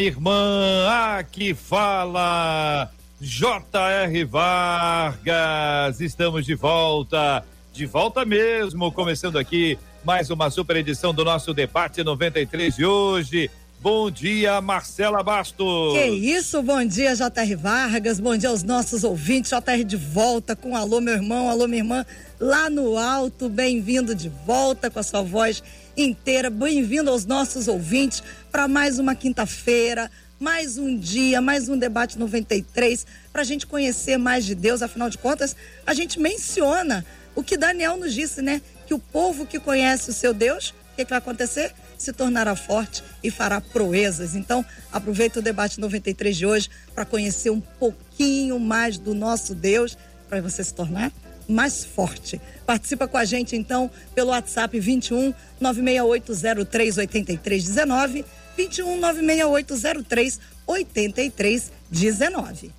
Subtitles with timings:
[0.00, 0.86] irmã.
[1.18, 4.24] Aqui fala J.R.
[4.24, 6.00] Vargas.
[6.00, 12.02] Estamos de volta de volta mesmo, começando aqui mais uma super edição do nosso debate
[12.02, 13.48] 93 de hoje.
[13.80, 15.92] Bom dia, Marcela Bastos.
[15.92, 19.52] Que isso, bom dia, JR Vargas, bom dia aos nossos ouvintes.
[19.52, 22.04] JR de volta com alô, meu irmão, alô, minha irmã,
[22.40, 23.48] lá no alto.
[23.48, 25.62] Bem-vindo de volta com a sua voz
[26.02, 26.48] inteira.
[26.48, 33.04] Bem-vindo aos nossos ouvintes para mais uma quinta-feira, mais um dia, mais um debate 93,
[33.32, 34.80] para a gente conhecer mais de Deus.
[34.80, 37.04] Afinal de contas, a gente menciona
[37.34, 38.62] o que Daniel nos disse, né?
[38.86, 41.74] Que o povo que conhece o seu Deus, o que, que vai acontecer?
[41.96, 44.36] Se tornará forte e fará proezas.
[44.36, 49.98] Então, aproveita o debate 93 de hoje para conhecer um pouquinho mais do nosso Deus,
[50.28, 51.10] para você se tornar
[51.48, 52.40] mais forte.
[52.66, 58.24] Participa com a gente então pelo WhatsApp 21 96803 8319
[58.56, 62.78] 21 96803 8319.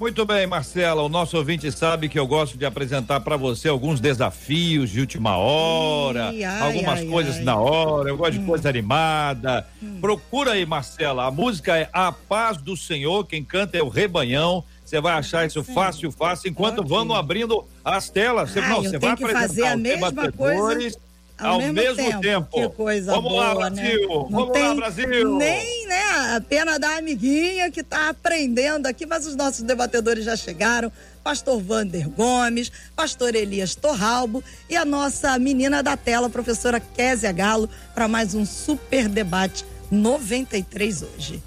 [0.00, 1.02] Muito bem, Marcela.
[1.02, 5.36] O nosso ouvinte sabe que eu gosto de apresentar para você alguns desafios de última
[5.36, 8.08] hora, ai, algumas ai, coisas na hora.
[8.08, 8.40] Eu gosto hum.
[8.40, 9.68] de coisa animada.
[9.82, 9.98] Hum.
[10.00, 11.26] Procura aí, Marcela.
[11.26, 13.26] A música é A Paz do Senhor.
[13.26, 14.64] Quem canta é o Rebanhão.
[14.90, 16.90] Você vai achar isso fácil, fácil, enquanto okay.
[16.90, 18.50] vamos abrindo as telas.
[18.50, 20.98] Você, não, você vai apresentar fazer a mesma coisa
[21.38, 22.20] ao, ao mesmo, mesmo tempo.
[22.20, 22.48] tempo.
[22.50, 23.82] Que coisa Vamos boa, lá, né?
[23.82, 24.08] Brasil.
[24.08, 24.26] Né?
[24.30, 25.36] Vamos lá, Brasil.
[25.36, 30.34] Nem, né, a pena da amiguinha que está aprendendo aqui, mas os nossos debatedores já
[30.34, 30.90] chegaram.
[31.22, 37.70] Pastor Vander Gomes, Pastor Elias Torralbo e a nossa menina da tela, professora Késia Galo,
[37.94, 41.40] para mais um super debate 93 hoje.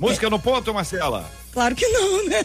[0.00, 0.30] Música é.
[0.30, 1.30] no ponto, Marcela.
[1.56, 2.44] Claro que não, né?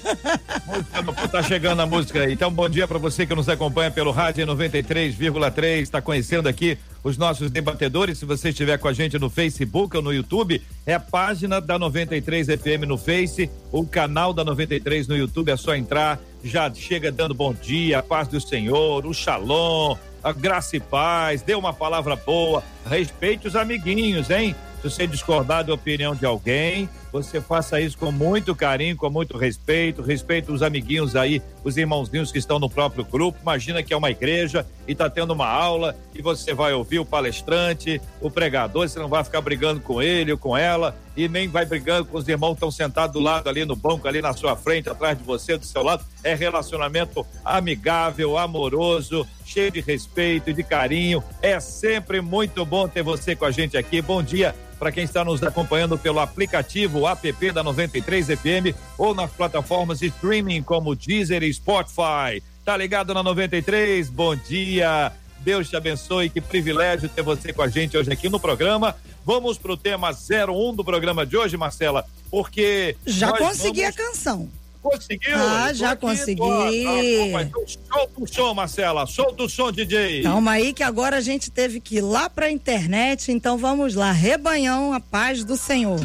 [1.03, 2.31] Música, tá chegando a música aí.
[2.31, 5.81] Então, bom dia para você que nos acompanha pelo rádio 93,3.
[5.81, 8.19] Está conhecendo aqui os nossos debatedores.
[8.19, 11.77] Se você estiver com a gente no Facebook ou no YouTube, é a página da
[11.77, 15.51] 93 FM no Face, o canal da 93 no YouTube.
[15.51, 20.31] É só entrar, já chega dando bom dia, a paz do Senhor, o Shalom, a
[20.31, 21.41] graça e paz.
[21.41, 24.55] Dê uma palavra boa, respeite os amiguinhos, hein?
[24.81, 29.37] Se você discordar da opinião de alguém, você faça isso com muito carinho, com muito
[29.37, 33.39] respeito, respeito os amiguinhos aí, os irmãozinhos que estão no próprio grupo.
[33.41, 37.05] Imagina que é uma igreja e está tendo uma aula e você vai ouvir o
[37.05, 41.47] palestrante, o pregador, você não vai ficar brigando com ele ou com ela e nem
[41.47, 44.33] vai brigando com os irmãos que estão sentados do lado ali no banco, ali na
[44.33, 46.05] sua frente, atrás de você, do seu lado.
[46.23, 51.21] É relacionamento amigável, amoroso, cheio de respeito e de carinho.
[51.41, 54.01] É sempre muito bom ter você com a gente aqui.
[54.01, 59.29] Bom dia para quem está nos acompanhando pelo aplicativo app da 93 FM ou nas
[59.29, 62.41] plataformas de streaming como Deezer e Spotify.
[62.65, 64.09] Tá ligado na 93?
[64.09, 65.11] Bom dia.
[65.41, 68.95] Deus te abençoe, que privilégio ter você com a gente hoje aqui no programa.
[69.23, 73.99] Vamos pro tema 01 do programa de hoje, Marcela, porque já consegui vamos...
[73.99, 74.49] a canção.
[74.81, 75.37] Conseguiu?
[75.37, 76.37] Ah, já aqui, consegui.
[76.41, 79.05] Tô, tá, solta o som, Marcela.
[79.05, 80.23] Solta o som, DJ.
[80.23, 84.11] Calma aí que agora a gente teve que ir lá pra internet, então vamos lá.
[84.11, 85.99] Rebanhão, a paz do Senhor.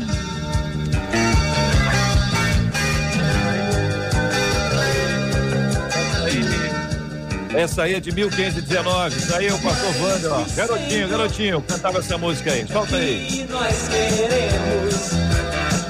[7.56, 9.16] Essa aí é de 1519.
[9.16, 10.44] Isso aí é o pastor Wander, ó.
[10.54, 12.66] Garotinho, garotinho, cantava essa música aí.
[12.69, 13.47] Solta aí.
[13.48, 15.12] nós queremos.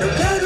[0.00, 0.45] Eu quero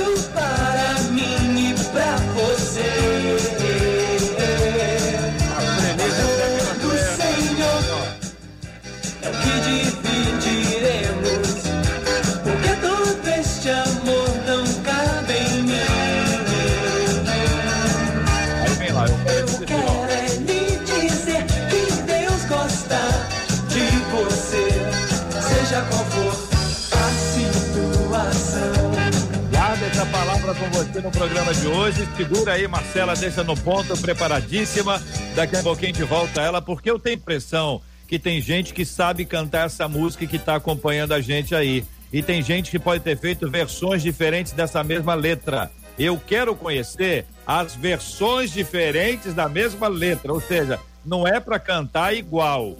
[30.60, 32.06] com você no programa de hoje.
[32.14, 35.02] Segura aí, Marcela, deixa no ponto, preparadíssima.
[35.34, 39.24] Daqui a pouquinho gente volta ela, porque eu tenho impressão que tem gente que sabe
[39.24, 41.82] cantar essa música e que está acompanhando a gente aí.
[42.12, 45.70] E tem gente que pode ter feito versões diferentes dessa mesma letra.
[45.98, 52.14] Eu quero conhecer as versões diferentes da mesma letra, ou seja, não é para cantar
[52.14, 52.76] igual.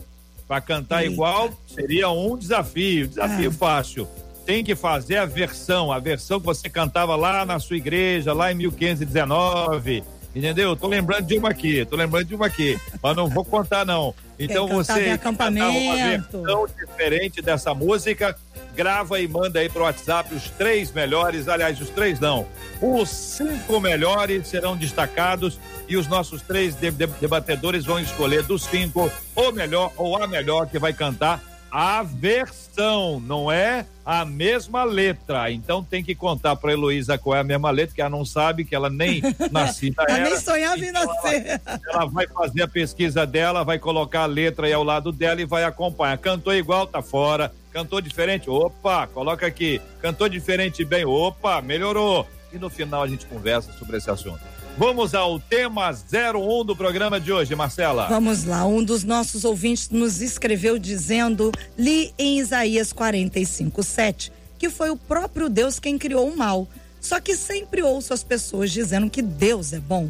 [0.47, 1.15] Para cantar Eita.
[1.15, 3.55] igual seria um desafio, desafio é.
[3.55, 4.07] fácil
[4.51, 8.51] tem que fazer a versão, a versão que você cantava lá na sua igreja, lá
[8.51, 10.03] em 1519.
[10.35, 10.75] Entendeu?
[10.75, 14.13] Tô lembrando de uma aqui, tô lembrando de uma aqui, mas não vou contar não.
[14.41, 18.37] Então você cantar uma versão diferente dessa música,
[18.75, 22.45] grava e manda aí pro WhatsApp os três melhores, aliás, os três não,
[22.81, 29.53] os cinco melhores serão destacados e os nossos três debatedores vão escolher dos cinco o
[29.53, 31.41] melhor ou a melhor que vai cantar
[31.71, 35.51] a versão, não é a mesma letra.
[35.51, 38.65] Então tem que contar para Heloísa qual é a mesma letra, que ela não sabe,
[38.65, 40.19] que ela nem nascida ela.
[40.19, 41.61] nem sonhava em então nascer.
[41.65, 45.41] Ela, ela, vai fazer a pesquisa dela, vai colocar a letra aí ao lado dela
[45.41, 46.19] e vai acompanhar.
[46.19, 47.53] Cantou igual, tá fora.
[47.73, 49.81] Cantou diferente, opa, coloca aqui.
[50.01, 52.27] Cantou diferente bem, opa, melhorou.
[52.53, 54.60] E no final a gente conversa sobre esse assunto.
[54.81, 58.09] Vamos ao tema 01 do programa de hoje, Marcela.
[58.09, 58.65] Vamos lá.
[58.65, 64.97] Um dos nossos ouvintes nos escreveu dizendo: li em Isaías 45, 7, que foi o
[64.97, 66.67] próprio Deus quem criou o mal.
[66.99, 70.09] Só que sempre ouço as pessoas dizendo que Deus é bom.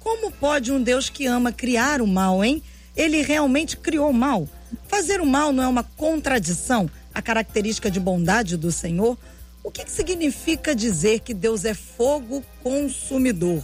[0.00, 2.60] Como pode um Deus que ama criar o mal, hein?
[2.96, 4.48] Ele realmente criou o mal.
[4.88, 9.16] Fazer o mal não é uma contradição à característica de bondade do Senhor?
[9.62, 13.62] O que, que significa dizer que Deus é fogo consumidor?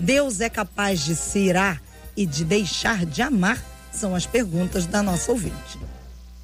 [0.00, 1.82] Deus é capaz de se irar
[2.16, 3.62] e de deixar de amar?
[3.92, 5.78] São as perguntas da nossa ouvinte.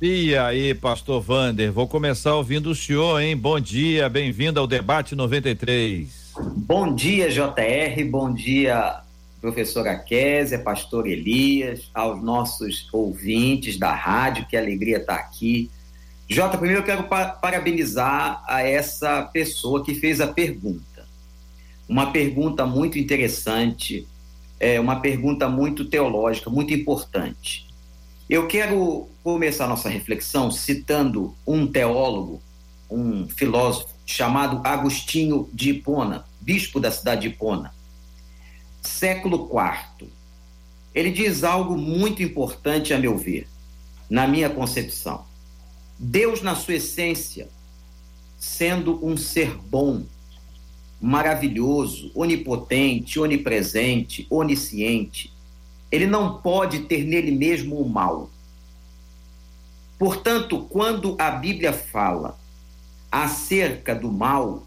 [0.00, 3.34] E aí, pastor Vander, vou começar ouvindo o senhor, hein?
[3.34, 6.34] Bom dia, bem-vindo ao debate 93.
[6.54, 9.00] Bom dia, JR, bom dia,
[9.40, 15.70] professora Késia, pastor Elias, aos nossos ouvintes da rádio, que alegria estar aqui.
[16.28, 20.95] Jota, primeiro eu quero parabenizar a essa pessoa que fez a pergunta
[21.88, 24.06] uma pergunta muito interessante,
[24.58, 27.66] é uma pergunta muito teológica, muito importante.
[28.28, 32.42] Eu quero começar nossa reflexão citando um teólogo,
[32.90, 37.72] um filósofo chamado Agostinho de Hipona, bispo da cidade de Hipona,
[38.82, 40.08] século IV.
[40.94, 43.46] Ele diz algo muito importante a meu ver,
[44.08, 45.24] na minha concepção.
[45.98, 47.48] Deus, na sua essência,
[48.38, 50.04] sendo um ser bom,
[51.00, 55.32] maravilhoso, onipotente, onipresente, onisciente.
[55.90, 58.30] Ele não pode ter nele mesmo o mal.
[59.98, 62.38] Portanto, quando a Bíblia fala
[63.10, 64.66] acerca do mal,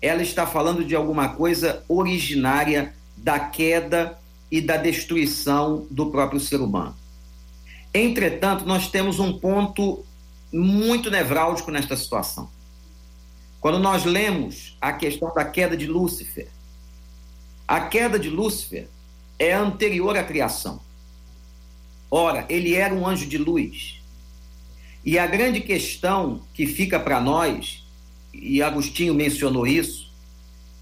[0.00, 4.18] ela está falando de alguma coisa originária da queda
[4.50, 6.94] e da destruição do próprio ser humano.
[7.92, 10.04] Entretanto, nós temos um ponto
[10.52, 12.48] muito nevrálgico nesta situação.
[13.64, 16.48] Quando nós lemos a questão da queda de Lúcifer,
[17.66, 18.88] a queda de Lúcifer
[19.38, 20.82] é anterior à criação.
[22.10, 24.02] Ora, ele era um anjo de luz.
[25.02, 27.82] E a grande questão que fica para nós,
[28.34, 30.12] e Agostinho mencionou isso,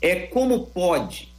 [0.00, 1.32] é como pode,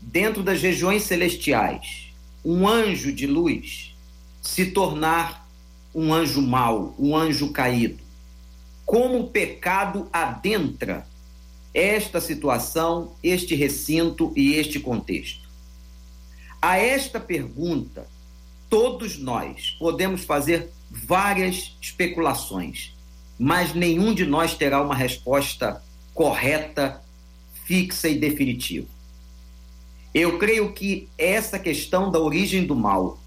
[0.00, 2.12] dentro das regiões celestiais,
[2.44, 3.96] um anjo de luz
[4.40, 5.44] se tornar
[5.92, 8.03] um anjo mau, um anjo caído
[8.84, 11.06] como o pecado adentra
[11.72, 15.48] esta situação, este recinto e este contexto.
[16.62, 18.06] A esta pergunta,
[18.70, 22.94] todos nós podemos fazer várias especulações,
[23.38, 25.82] mas nenhum de nós terá uma resposta
[26.14, 27.02] correta,
[27.64, 28.86] fixa e definitiva.
[30.14, 33.18] Eu creio que essa questão da origem do mal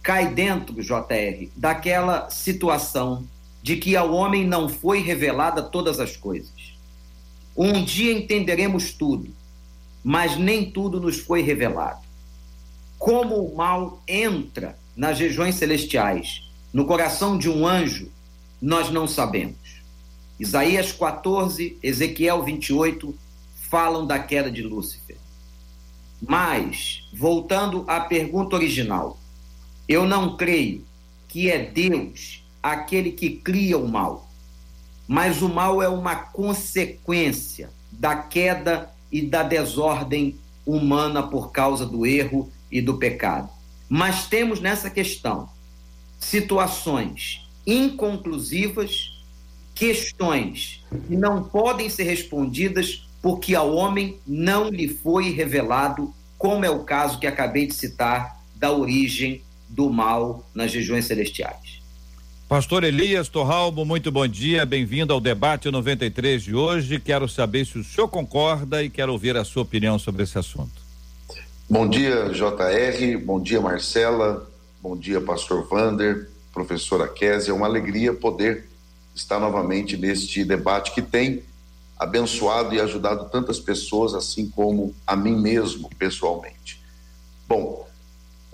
[0.00, 3.26] cai dentro, JR, daquela situação
[3.64, 6.74] de que ao homem não foi revelada todas as coisas.
[7.56, 9.34] Um dia entenderemos tudo,
[10.04, 12.04] mas nem tudo nos foi revelado.
[12.98, 16.42] Como o mal entra nas regiões celestiais,
[16.74, 18.12] no coração de um anjo,
[18.60, 19.80] nós não sabemos.
[20.38, 23.14] Isaías 14, Ezequiel 28
[23.70, 25.16] falam da queda de Lúcifer.
[26.20, 29.18] Mas, voltando à pergunta original,
[29.88, 30.84] eu não creio
[31.26, 34.26] que é Deus aquele que cria o mal.
[35.06, 42.06] Mas o mal é uma consequência da queda e da desordem humana por causa do
[42.06, 43.50] erro e do pecado.
[43.86, 45.48] Mas temos nessa questão
[46.18, 49.22] situações inconclusivas,
[49.74, 56.70] questões que não podem ser respondidas porque ao homem não lhe foi revelado, como é
[56.70, 61.63] o caso que acabei de citar da origem do mal nas regiões celestiais.
[62.54, 67.00] Pastor Elias Torralbo, muito bom dia, bem-vindo ao debate 93 de hoje.
[67.00, 70.70] Quero saber se o senhor concorda e quero ouvir a sua opinião sobre esse assunto.
[71.68, 74.48] Bom dia, JR, bom dia, Marcela,
[74.80, 77.50] bom dia, Pastor Vander, professora Késia.
[77.50, 78.68] É uma alegria poder
[79.12, 81.42] estar novamente neste debate que tem
[81.98, 86.80] abençoado e ajudado tantas pessoas, assim como a mim mesmo, pessoalmente.
[87.48, 87.84] Bom,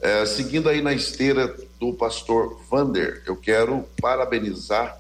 [0.03, 4.99] é, seguindo aí na esteira do pastor Vander, eu quero parabenizar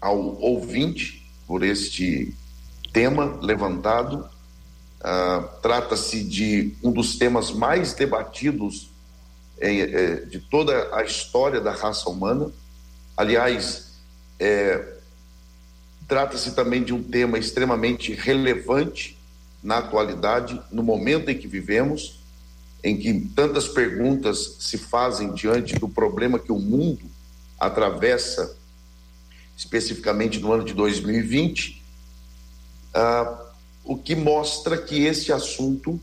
[0.00, 2.34] ao ouvinte por este
[2.92, 4.28] tema levantado.
[5.02, 8.90] Ah, trata-se de um dos temas mais debatidos
[9.58, 12.50] é, de toda a história da raça humana.
[13.16, 13.98] Aliás,
[14.38, 14.96] é,
[16.08, 19.18] trata-se também de um tema extremamente relevante
[19.62, 22.20] na atualidade, no momento em que vivemos,
[22.82, 27.04] em que tantas perguntas se fazem diante do problema que o mundo
[27.58, 28.56] atravessa,
[29.56, 31.82] especificamente no ano de 2020,
[32.94, 33.46] ah,
[33.84, 36.00] o que mostra que esse assunto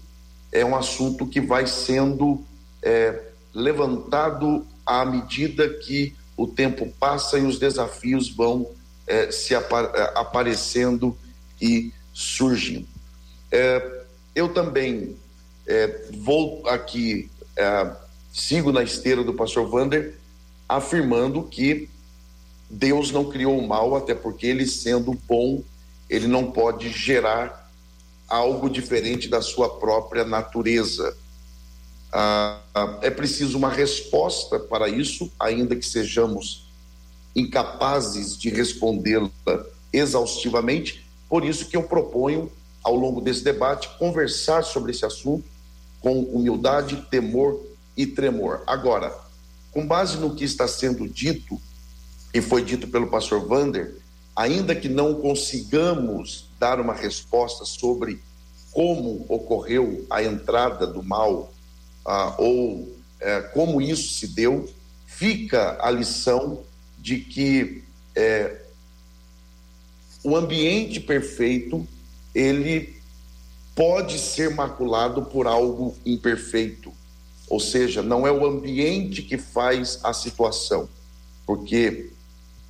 [0.51, 2.43] é um assunto que vai sendo
[2.81, 8.69] é, levantado à medida que o tempo passa e os desafios vão
[9.05, 11.17] é, se apa é, aparecendo
[11.61, 12.87] e surgindo.
[13.51, 14.03] É,
[14.35, 15.15] eu também
[15.67, 17.91] é, vou aqui, é,
[18.33, 20.15] sigo na esteira do pastor Vander,
[20.67, 21.89] afirmando que
[22.69, 25.61] Deus não criou o mal, até porque ele sendo bom,
[26.09, 27.71] ele não pode gerar
[28.27, 31.15] algo diferente da sua própria natureza.
[32.11, 32.59] Ah,
[33.01, 36.71] é preciso uma resposta para isso, ainda que sejamos
[37.35, 39.29] incapazes de respondê-la
[39.91, 41.05] exaustivamente.
[41.29, 42.51] Por isso que eu proponho,
[42.83, 45.52] ao longo desse debate, conversar sobre esse assunto
[46.03, 48.61] com humildade, temor e tremor.
[48.67, 49.17] Agora,
[49.71, 51.59] com base no que está sendo dito,
[52.33, 53.95] e foi dito pelo pastor Vander,
[54.35, 58.21] ainda que não consigamos dar uma resposta sobre
[58.71, 61.53] como ocorreu a entrada do mal
[62.05, 64.69] ah, ou é, como isso se deu,
[65.05, 66.63] fica a lição
[66.99, 67.83] de que
[68.15, 68.61] é,
[70.23, 71.87] o ambiente perfeito
[72.35, 72.92] ele
[73.75, 76.91] pode ser maculado por algo imperfeito,
[77.49, 80.87] ou seja, não é o ambiente que faz a situação,
[81.45, 82.11] porque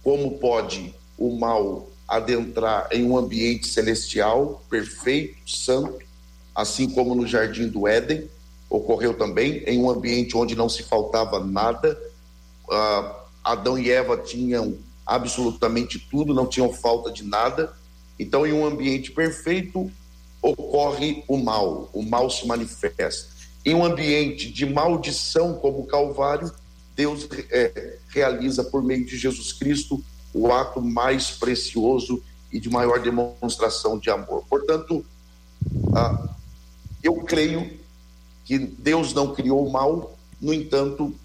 [0.03, 5.99] como pode o mal adentrar em um ambiente celestial perfeito, santo,
[6.53, 8.29] assim como no jardim do Éden,
[8.69, 11.99] ocorreu também em um ambiente onde não se faltava nada.
[12.67, 17.73] Uh, Adão e Eva tinham absolutamente tudo, não tinham falta de nada.
[18.17, 19.91] Então, em um ambiente perfeito,
[20.43, 23.31] ocorre o mal, o mal se manifesta.
[23.65, 26.51] Em um ambiente de maldição como o Calvário,
[26.95, 32.21] Deus é, realiza por meio de Jesus Cristo o ato mais precioso
[32.51, 34.43] e de maior demonstração de amor.
[34.49, 35.03] Portanto,
[35.95, 36.35] ah,
[37.01, 37.79] eu creio
[38.43, 41.15] que Deus não criou o mal, no entanto,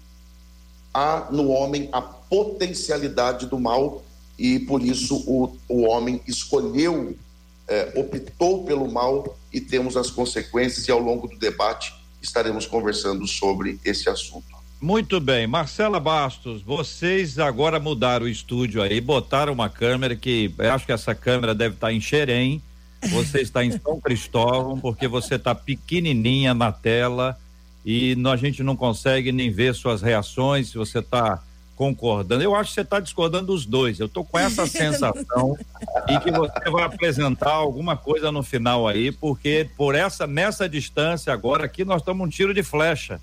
[0.93, 4.01] há no homem a potencialidade do mal
[4.37, 7.15] e por isso o, o homem escolheu,
[7.69, 13.25] é, optou pelo mal e temos as consequências e ao longo do debate estaremos conversando
[13.27, 14.59] sobre esse assunto.
[14.81, 20.71] Muito bem, Marcela Bastos, vocês agora mudaram o estúdio aí, botaram uma câmera que eu
[20.71, 22.61] acho que essa câmera deve estar em Xerém,
[23.09, 27.37] você está em São Cristóvão, porque você está pequenininha na tela
[27.85, 31.43] e a gente não consegue nem ver suas reações, se você está
[31.79, 32.43] concordando.
[32.43, 34.01] Eu acho que você está discordando dos dois.
[34.01, 35.57] Eu estou com essa sensação
[36.09, 41.31] e que você vai apresentar alguma coisa no final aí, porque por essa nessa distância
[41.31, 43.21] agora aqui nós estamos um tiro de flecha.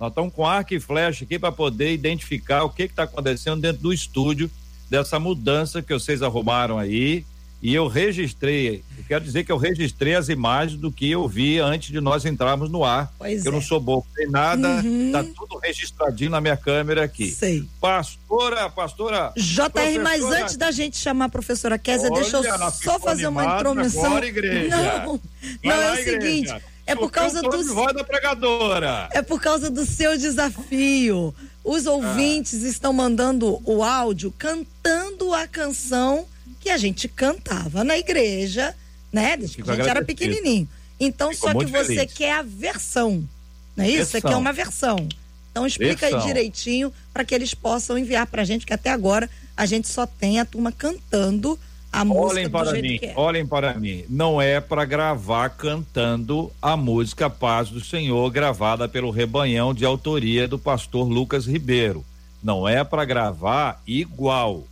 [0.00, 3.82] Nós estamos com arco e flecha aqui para poder identificar o que está acontecendo dentro
[3.82, 4.50] do estúdio
[4.88, 7.22] dessa mudança que vocês arrumaram aí
[7.62, 11.58] e eu registrei, eu quero dizer que eu registrei as imagens do que eu vi
[11.58, 13.12] antes de nós entrarmos no ar.
[13.18, 13.54] Pois eu é.
[13.54, 15.10] não sou bobo nem nada, uhum.
[15.12, 17.30] tá tudo registradinho na minha câmera aqui.
[17.30, 17.64] Sei.
[17.78, 19.32] Pastora, pastora.
[19.36, 24.06] JR, mas antes da gente chamar a professora Kézia, deixa eu só fazer uma intromissão.
[24.06, 24.76] Agora, igreja.
[25.04, 25.20] Não,
[25.62, 26.54] não é o seguinte.
[26.86, 27.74] É por causa do.
[27.74, 29.08] Voz da pregadora.
[29.12, 31.34] É por causa do seu desafio.
[31.62, 32.68] Os ouvintes ah.
[32.68, 36.26] estão mandando o áudio cantando a canção
[36.60, 38.74] que a gente cantava na igreja,
[39.10, 39.36] né?
[39.36, 40.68] Desde que a gente era pequenininho.
[41.00, 42.12] Então, Fico só que você feliz.
[42.12, 43.26] quer a versão,
[43.74, 43.96] não é isso?
[43.96, 44.20] Versão.
[44.20, 45.08] Você quer uma versão.
[45.50, 46.20] Então, explica versão.
[46.20, 49.88] aí direitinho para que eles possam enviar para a gente, que até agora a gente
[49.88, 51.58] só tem a turma cantando
[51.92, 53.12] a olhem música para mim, é.
[53.16, 59.10] Olhem para mim, não é para gravar cantando a música Paz do Senhor, gravada pelo
[59.10, 62.04] Rebanhão de autoria do pastor Lucas Ribeiro.
[62.42, 64.64] Não é para gravar igual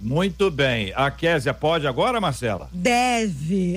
[0.01, 0.93] Muito bem.
[0.97, 2.71] A Késia pode agora, Marcela?
[2.73, 3.77] Deve.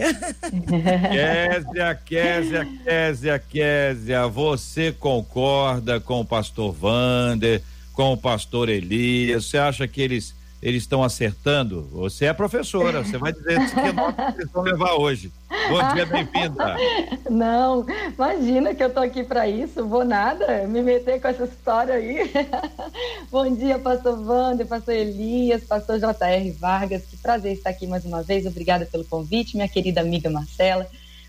[1.11, 7.61] Késia, Késia, Késia, Késia, você concorda com o pastor Vander,
[7.91, 9.45] com o pastor Elias?
[9.45, 11.89] Você acha que eles eles estão acertando?
[11.91, 15.29] Você é professora, você vai dizer que nota eles vão levar hoje.
[15.69, 16.77] Bom dia, bem-vinda.
[17.29, 21.95] Não, imagina que eu tô aqui para isso, vou nada, me meter com essa história
[21.95, 22.31] aí.
[23.29, 26.51] Bom dia, pastor Wander, pastor Elias, pastor J.R.
[26.51, 30.87] Vargas, que prazer estar aqui mais uma vez, obrigada pelo convite, minha querida amiga Marcela,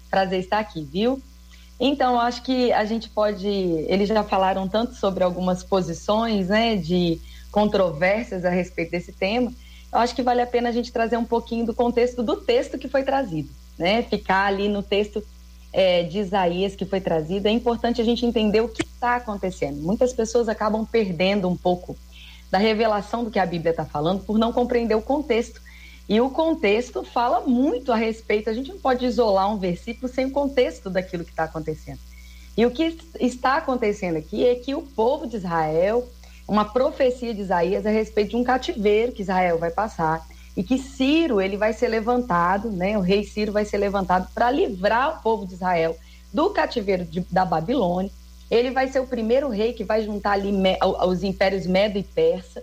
[0.09, 1.21] prazer estar aqui, viu?
[1.81, 7.21] Então, acho que a gente pode, eles já falaram tanto sobre algumas posições, né, de
[7.55, 9.53] controvérsias a respeito desse tema,
[9.93, 12.77] eu acho que vale a pena a gente trazer um pouquinho do contexto do texto
[12.77, 14.03] que foi trazido, né?
[14.03, 15.25] Ficar ali no texto
[15.73, 19.81] é, de Isaías que foi trazido, é importante a gente entender o que está acontecendo.
[19.81, 21.97] Muitas pessoas acabam perdendo um pouco
[22.51, 25.63] da revelação do que a Bíblia está falando por não compreender o contexto.
[26.09, 28.51] E o contexto fala muito a respeito.
[28.51, 32.01] A gente não pode isolar um versículo sem o contexto daquilo que está acontecendo.
[32.57, 36.09] E o que está acontecendo aqui é que o povo de Israel
[36.47, 40.79] uma profecia de Isaías a respeito de um cativeiro que Israel vai passar e que
[40.79, 42.97] Ciro ele vai ser levantado, né?
[42.97, 45.97] O rei Ciro vai ser levantado para livrar o povo de Israel
[46.33, 48.11] do cativeiro de, da Babilônia.
[48.51, 50.53] Ele vai ser o primeiro rei que vai juntar ali
[51.07, 52.63] os impérios Medo e Persa.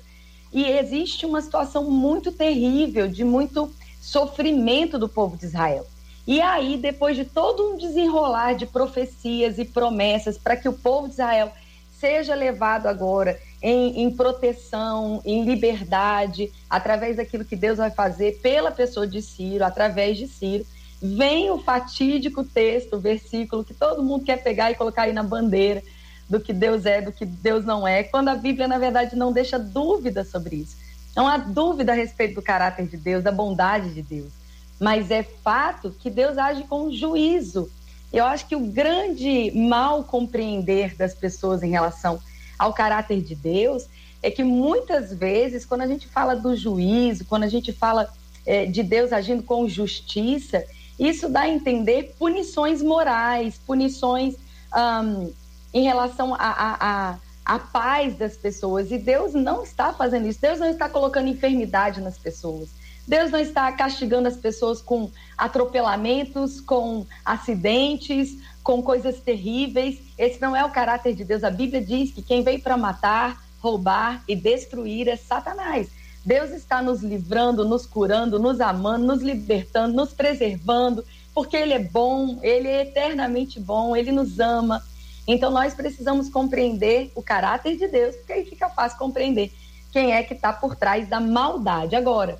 [0.54, 5.86] E existe uma situação muito terrível, de muito sofrimento do povo de Israel.
[6.28, 11.08] E aí, depois de todo um desenrolar de profecias e promessas para que o povo
[11.08, 11.52] de Israel
[12.01, 18.72] seja levado agora em, em, proteção, em liberdade, através daquilo que Deus vai fazer pela
[18.72, 20.65] pessoa de Ciro, através de Ciro.
[21.00, 25.84] Vem o fatídico texto, versículo que todo mundo quer pegar e colocar aí na bandeira
[26.27, 29.32] do que Deus é, do que Deus não é, quando a Bíblia, na verdade, não
[29.32, 30.78] deixa dúvida sobre isso.
[31.15, 34.32] Não há dúvida a respeito do caráter de Deus, da bondade de Deus.
[34.80, 37.69] Mas é fato que Deus age com juízo.
[38.12, 42.19] Eu acho que o grande mal compreender das pessoas em relação
[42.58, 43.88] ao caráter de Deus,
[44.21, 48.08] é que muitas vezes, quando a gente fala do juízo, quando a gente fala
[48.45, 50.63] é, de Deus agindo com justiça,
[51.00, 54.36] isso dá a entender punições morais, punições
[54.76, 55.34] um,
[55.74, 58.91] em relação à a, a, a, paz das pessoas.
[58.91, 60.39] E Deus não está fazendo isso.
[60.39, 62.69] Deus não está colocando enfermidade nas pessoas.
[63.12, 70.00] Deus não está castigando as pessoas com atropelamentos, com acidentes, com coisas terríveis.
[70.17, 71.43] Esse não é o caráter de Deus.
[71.43, 75.89] A Bíblia diz que quem veio para matar, roubar e destruir é Satanás.
[76.26, 81.80] Deus está nos livrando, nos curando, nos amando, nos libertando, nos preservando, porque Ele é
[81.80, 84.82] bom, Ele é eternamente bom, Ele nos ama.
[85.28, 89.52] Então nós precisamos compreender o caráter de Deus, porque aí fica fácil compreender
[89.91, 91.93] quem é que está por trás da maldade.
[91.93, 92.39] Agora,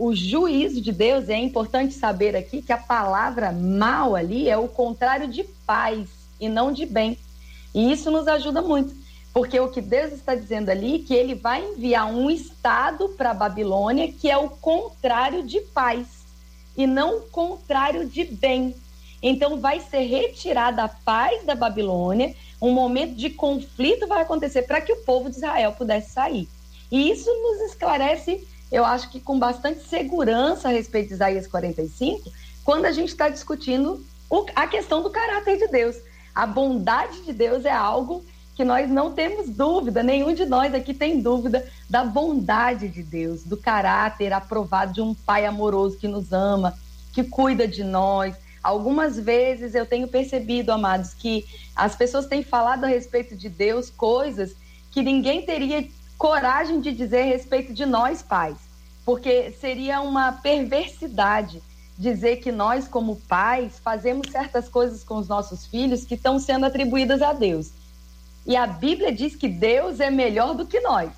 [0.00, 4.66] o juízo de Deus, é importante saber aqui que a palavra mal ali é o
[4.66, 6.08] contrário de paz
[6.40, 7.18] e não de bem.
[7.74, 8.96] E isso nos ajuda muito,
[9.30, 13.32] porque o que Deus está dizendo ali é que ele vai enviar um estado para
[13.32, 16.06] a Babilônia que é o contrário de paz
[16.74, 18.74] e não o contrário de bem.
[19.22, 24.80] Então vai ser retirada a paz da Babilônia, um momento de conflito vai acontecer para
[24.80, 26.48] que o povo de Israel pudesse sair.
[26.90, 32.30] E isso nos esclarece eu acho que com bastante segurança a respeito de Isaías 45,
[32.64, 35.96] quando a gente está discutindo o, a questão do caráter de Deus.
[36.32, 40.94] A bondade de Deus é algo que nós não temos dúvida, nenhum de nós aqui
[40.94, 46.32] tem dúvida da bondade de Deus, do caráter aprovado de um Pai amoroso que nos
[46.32, 46.78] ama,
[47.12, 48.36] que cuida de nós.
[48.62, 53.90] Algumas vezes eu tenho percebido, amados, que as pessoas têm falado a respeito de Deus
[53.90, 54.54] coisas
[54.90, 55.88] que ninguém teria
[56.20, 58.58] coragem de dizer a respeito de nós, pais,
[59.06, 61.62] porque seria uma perversidade
[61.96, 66.66] dizer que nós, como pais, fazemos certas coisas com os nossos filhos que estão sendo
[66.66, 67.70] atribuídas a Deus.
[68.44, 71.10] E a Bíblia diz que Deus é melhor do que nós.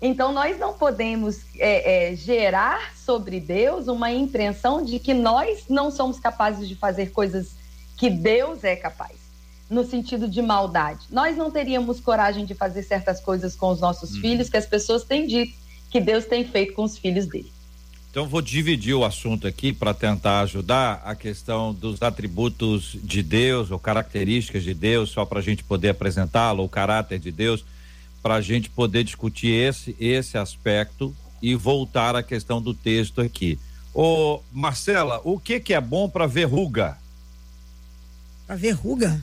[0.00, 5.90] Então, nós não podemos é, é, gerar sobre Deus uma impressão de que nós não
[5.90, 7.54] somos capazes de fazer coisas
[7.96, 9.27] que Deus é capaz
[9.68, 11.06] no sentido de maldade.
[11.10, 14.20] Nós não teríamos coragem de fazer certas coisas com os nossos uhum.
[14.20, 15.52] filhos que as pessoas têm dito
[15.90, 17.50] que Deus tem feito com os filhos dele.
[18.10, 23.70] Então vou dividir o assunto aqui para tentar ajudar a questão dos atributos de Deus
[23.70, 27.64] ou características de Deus, só para a gente poder apresentá-lo, o caráter de Deus,
[28.22, 33.58] para a gente poder discutir esse esse aspecto e voltar à questão do texto aqui.
[33.94, 36.96] Ô, Marcela, o que que é bom para verruga?
[38.46, 39.22] Para verruga?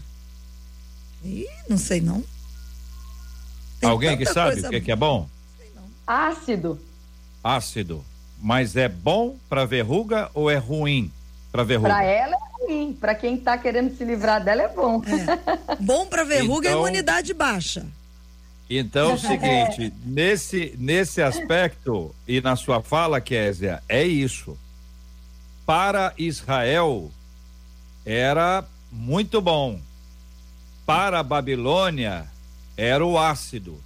[1.25, 2.23] Ih, não sei não.
[3.79, 5.27] Tem Alguém que sabe o que, que é bom?
[6.05, 6.79] Ácido.
[7.43, 8.05] Ácido.
[8.39, 11.11] Mas é bom para verruga ou é ruim
[11.51, 11.89] para verruga?
[11.89, 15.01] Para ela é ruim, para quem está querendo se livrar dela é bom.
[15.05, 15.75] É.
[15.79, 17.85] Bom para verruga então, é imunidade baixa.
[18.69, 24.57] Então, é o seguinte, nesse, nesse aspecto e na sua fala, Késia, é isso.
[25.65, 27.09] Para Israel
[28.05, 29.79] era muito bom.
[30.85, 32.25] Para a Babilônia
[32.77, 33.81] era o ácido.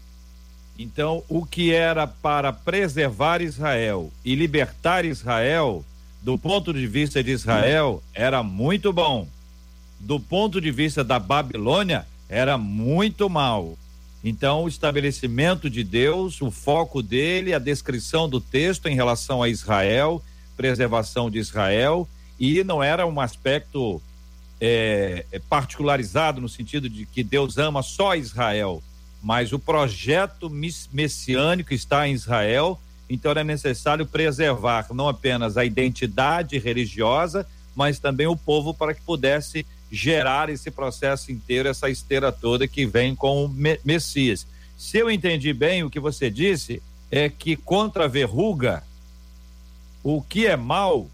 [0.78, 5.84] Então, o que era para preservar Israel e libertar Israel,
[6.22, 9.28] do ponto de vista de Israel, era muito bom.
[10.00, 13.78] Do ponto de vista da Babilônia, era muito mal.
[14.24, 19.50] Então, o estabelecimento de Deus, o foco dele, a descrição do texto em relação a
[19.50, 20.22] Israel,
[20.58, 22.08] preservação de Israel,
[22.40, 24.02] e não era um aspecto
[24.60, 28.84] é, é particularizado no sentido de que Deus ama só Israel,
[29.22, 30.50] mas o projeto
[30.92, 37.46] messiânico está em Israel, então era necessário preservar não apenas a identidade religiosa,
[37.76, 42.86] mas também o povo para que pudesse gerar esse processo inteiro, essa esteira toda que
[42.86, 43.50] vem com o
[43.84, 44.46] Messias.
[44.78, 48.84] Se eu entendi bem o que você disse, é que contra a verruga,
[50.04, 51.10] o que é mal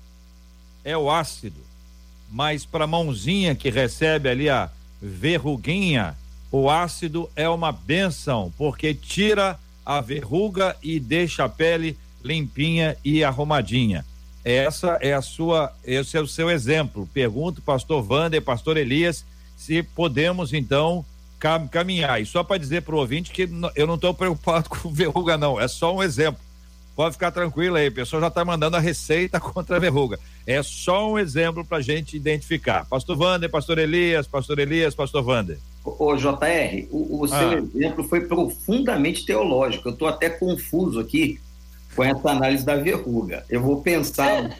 [0.83, 1.64] é o ácido,
[2.29, 4.69] mas para a mãozinha que recebe ali a
[5.01, 6.15] verruguinha,
[6.51, 13.23] o ácido é uma benção, porque tira a verruga e deixa a pele limpinha e
[13.23, 14.05] arrumadinha.
[14.43, 17.09] Essa é a sua, esse é o seu exemplo.
[17.13, 19.25] Pergunto, pastor Wander, pastor Elias,
[19.57, 21.03] se podemos então
[21.71, 22.21] caminhar.
[22.21, 25.59] E só para dizer para o ouvinte que eu não estou preocupado com verruga, não.
[25.59, 26.39] É só um exemplo.
[26.95, 30.17] Pode ficar tranquilo aí, a pessoa já está mandando a receita contra a verruga.
[30.47, 32.85] É só um exemplo para a gente identificar.
[32.85, 35.57] Pastor Wander, pastor Elias, pastor Elias, pastor Wander.
[35.83, 37.55] Ô, JR, o, o seu ah.
[37.55, 39.89] exemplo foi profundamente teológico.
[39.89, 41.39] Eu estou até confuso aqui
[41.95, 43.45] com essa análise da verruga.
[43.49, 44.57] Eu vou pensar.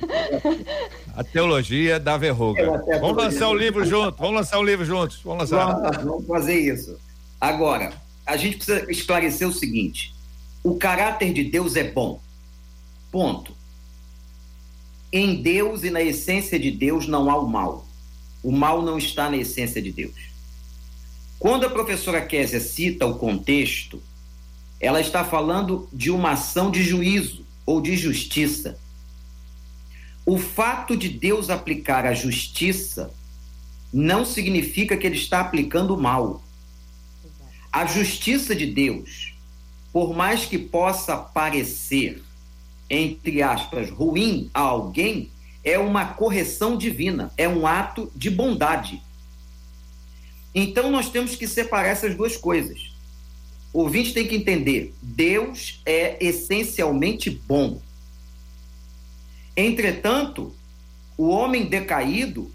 [1.16, 2.84] A teologia da verruga.
[3.00, 5.20] Vamos lançar o livro junto, vamos lançar o livro juntos.
[5.24, 6.04] Vamos lançar.
[6.04, 6.98] Vamos fazer isso.
[7.40, 7.94] Agora,
[8.26, 10.14] a gente precisa esclarecer o seguinte:
[10.64, 12.20] o caráter de Deus é bom.
[13.16, 13.56] Ponto.
[15.10, 17.88] Em Deus e na essência de Deus não há o mal.
[18.44, 20.16] O mal não está na essência de Deus.
[21.40, 24.04] Quando a professora Késia cita o contexto,
[24.82, 28.78] ela está falando de uma ação de juízo ou de justiça.
[30.26, 33.14] O fato de Deus aplicar a justiça
[33.94, 36.44] não significa que ele está aplicando o mal.
[37.72, 39.34] A justiça de Deus,
[39.94, 42.25] por mais que possa parecer,
[42.90, 45.32] entre aspas, ruim a alguém,
[45.64, 49.02] é uma correção divina, é um ato de bondade.
[50.54, 52.94] Então nós temos que separar essas duas coisas.
[53.74, 57.82] O ouvinte tem que entender: Deus é essencialmente bom.
[59.58, 60.56] Entretanto,
[61.18, 62.52] o homem decaído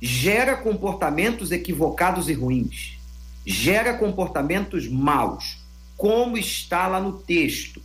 [0.00, 2.98] gera comportamentos equivocados e ruins,
[3.46, 5.58] gera comportamentos maus,
[5.96, 7.82] como está lá no texto.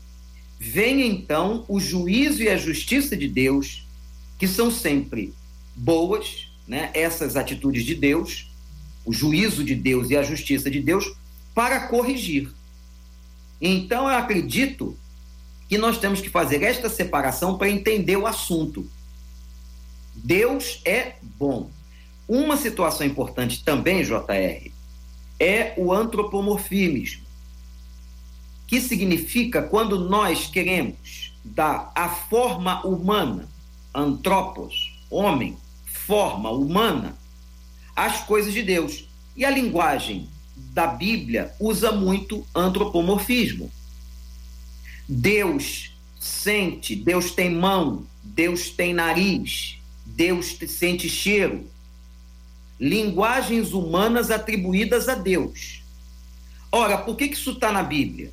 [0.65, 3.85] Vem então o juízo e a justiça de Deus,
[4.39, 5.33] que são sempre
[5.75, 6.89] boas, né?
[6.93, 8.49] essas atitudes de Deus,
[9.03, 11.13] o juízo de Deus e a justiça de Deus,
[11.53, 12.49] para corrigir.
[13.59, 14.97] Então, eu acredito
[15.67, 18.89] que nós temos que fazer esta separação para entender o assunto.
[20.15, 21.69] Deus é bom.
[22.25, 24.71] Uma situação importante também, JR,
[25.37, 27.22] é o antropomorfismo,
[28.73, 33.47] que significa quando nós queremos dar a forma humana,
[33.93, 35.55] antropos, homem,
[35.85, 37.15] forma humana,
[37.95, 39.07] às coisas de Deus.
[39.37, 43.71] E a linguagem da Bíblia usa muito antropomorfismo.
[45.07, 51.67] Deus sente, Deus tem mão, Deus tem nariz, Deus sente cheiro.
[52.79, 55.83] Linguagens humanas atribuídas a Deus.
[56.71, 58.31] Ora, por que, que isso está na Bíblia?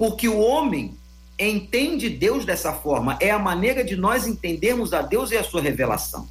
[0.00, 0.96] Porque o homem
[1.38, 5.60] entende Deus dessa forma, é a maneira de nós entendermos a Deus e a sua
[5.60, 6.26] revelação.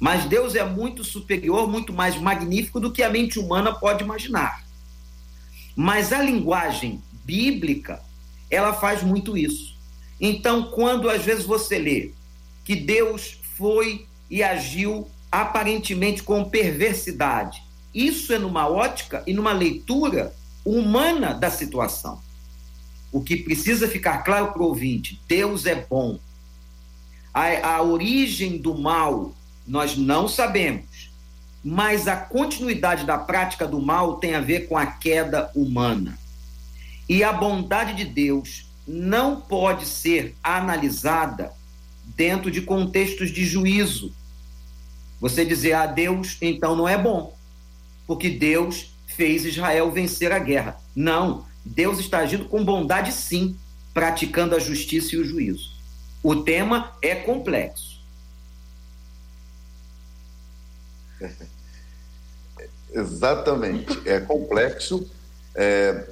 [0.00, 4.64] Mas Deus é muito superior, muito mais magnífico do que a mente humana pode imaginar.
[5.76, 8.02] Mas a linguagem bíblica,
[8.50, 9.76] ela faz muito isso.
[10.20, 12.10] Então, quando às vezes você lê
[12.64, 17.62] que Deus foi e agiu aparentemente com perversidade,
[17.94, 20.34] isso é numa ótica e numa leitura
[20.64, 22.20] humana da situação.
[23.12, 26.18] O que precisa ficar claro para o ouvinte: Deus é bom.
[27.32, 29.34] A, a origem do mal
[29.66, 31.10] nós não sabemos,
[31.62, 36.18] mas a continuidade da prática do mal tem a ver com a queda humana.
[37.08, 41.52] E a bondade de Deus não pode ser analisada
[42.16, 44.12] dentro de contextos de juízo.
[45.20, 47.36] Você dizer, ah, Deus então não é bom,
[48.06, 50.80] porque Deus fez Israel vencer a guerra.
[50.96, 53.56] Não, Deus está agindo com bondade sim,
[53.92, 55.70] praticando a justiça e o juízo.
[56.22, 58.00] O tema é complexo.
[62.92, 65.08] Exatamente, é complexo
[65.54, 66.08] é,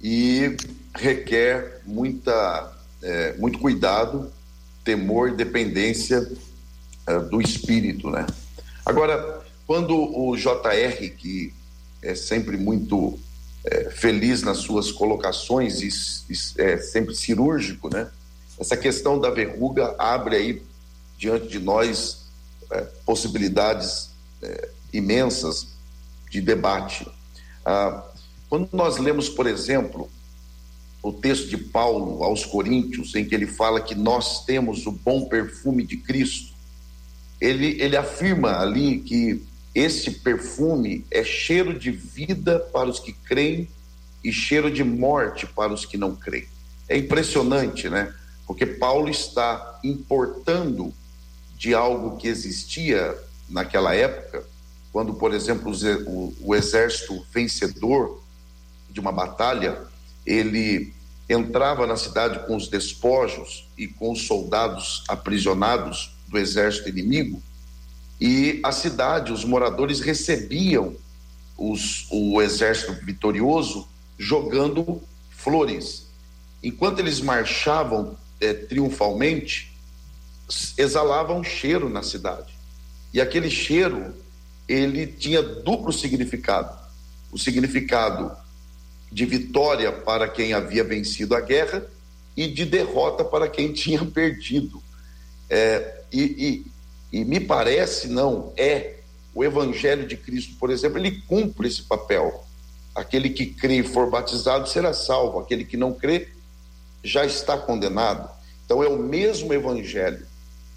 [0.00, 0.54] e
[0.94, 4.30] requer muita, é, muito cuidado,
[4.84, 6.30] temor dependência
[7.06, 8.26] é, do espírito, né?
[8.84, 11.54] Agora, quando o JR, que
[12.02, 13.18] é sempre muito
[13.64, 15.88] é, feliz nas suas colocações e,
[16.32, 18.10] e é sempre cirúrgico, né?
[18.58, 20.62] Essa questão da verruga abre aí
[21.18, 22.26] diante de nós
[22.70, 24.10] é, possibilidades
[24.42, 25.68] é, imensas
[26.30, 27.06] de debate.
[27.64, 28.04] Ah,
[28.48, 30.10] quando nós lemos, por exemplo,
[31.02, 35.26] o texto de Paulo aos Coríntios, em que ele fala que nós temos o bom
[35.26, 36.54] perfume de Cristo,
[37.40, 39.42] ele, ele afirma ali que
[39.74, 43.68] esse perfume é cheiro de vida para os que creem
[44.22, 46.46] e cheiro de morte para os que não creem.
[46.88, 48.14] É impressionante, né?
[48.46, 50.94] Porque Paulo está importando
[51.56, 53.16] de algo que existia
[53.48, 54.44] naquela época,
[54.92, 55.72] quando, por exemplo,
[56.40, 58.22] o exército vencedor
[58.90, 59.82] de uma batalha,
[60.24, 60.92] ele
[61.28, 67.42] entrava na cidade com os despojos e com os soldados aprisionados do exército inimigo
[68.20, 70.96] e a cidade, os moradores recebiam
[71.56, 76.06] os, o exército vitorioso jogando flores.
[76.62, 79.72] Enquanto eles marchavam é, triunfalmente,
[80.76, 82.54] exalavam um cheiro na cidade.
[83.12, 84.14] E aquele cheiro,
[84.68, 86.76] ele tinha duplo significado.
[87.30, 88.32] O significado
[89.10, 91.84] de vitória para quem havia vencido a guerra
[92.36, 94.82] e de derrota para quem tinha perdido.
[95.48, 96.73] É, e, e
[97.22, 98.94] me parece, não, é
[99.34, 102.44] o Evangelho de Cristo, por exemplo, ele cumpre esse papel.
[102.94, 106.28] Aquele que crê e for batizado será salvo, aquele que não crê
[107.02, 108.30] já está condenado.
[108.64, 110.26] Então é o mesmo Evangelho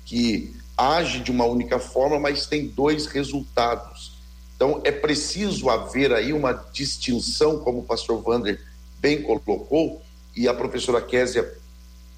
[0.06, 4.18] que age de uma única forma, mas tem dois resultados.
[4.56, 8.60] Então é preciso haver aí uma distinção, como o pastor Wander
[9.00, 10.02] bem colocou,
[10.36, 11.52] e a professora Késia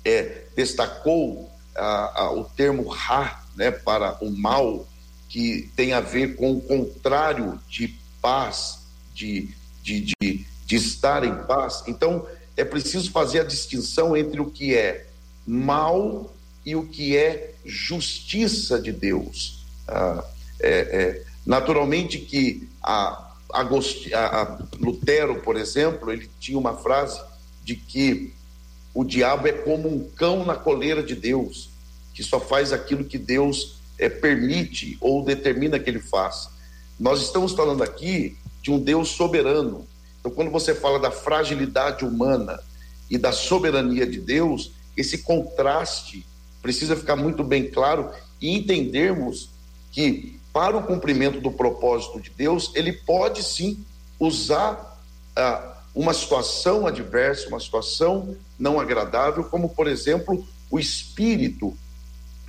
[0.03, 4.87] é, destacou a, a, o termo Ra, né, para o mal,
[5.27, 9.49] que tem a ver com o contrário de paz, de,
[9.83, 11.83] de, de, de estar em paz.
[11.85, 15.07] Então, é preciso fazer a distinção entre o que é
[15.45, 16.33] mal
[16.65, 19.65] e o que é justiça de Deus.
[19.85, 20.23] Ah,
[20.61, 27.21] é, é, naturalmente que a, a, a Lutero, por exemplo, ele tinha uma frase
[27.65, 28.33] de que
[28.93, 31.68] o diabo é como um cão na coleira de Deus
[32.19, 36.51] que só faz aquilo que Deus é, permite ou determina que ele faça.
[36.99, 39.87] Nós estamos falando aqui de um Deus soberano.
[40.19, 42.59] Então, quando você fala da fragilidade humana
[43.09, 46.25] e da soberania de Deus, esse contraste
[46.61, 49.51] precisa ficar muito bem claro e entendermos
[49.89, 53.81] que, para o cumprimento do propósito de Deus, ele pode sim
[54.19, 54.99] usar
[55.37, 61.77] ah, uma situação adversa, uma situação não agradável, como, por exemplo, o espírito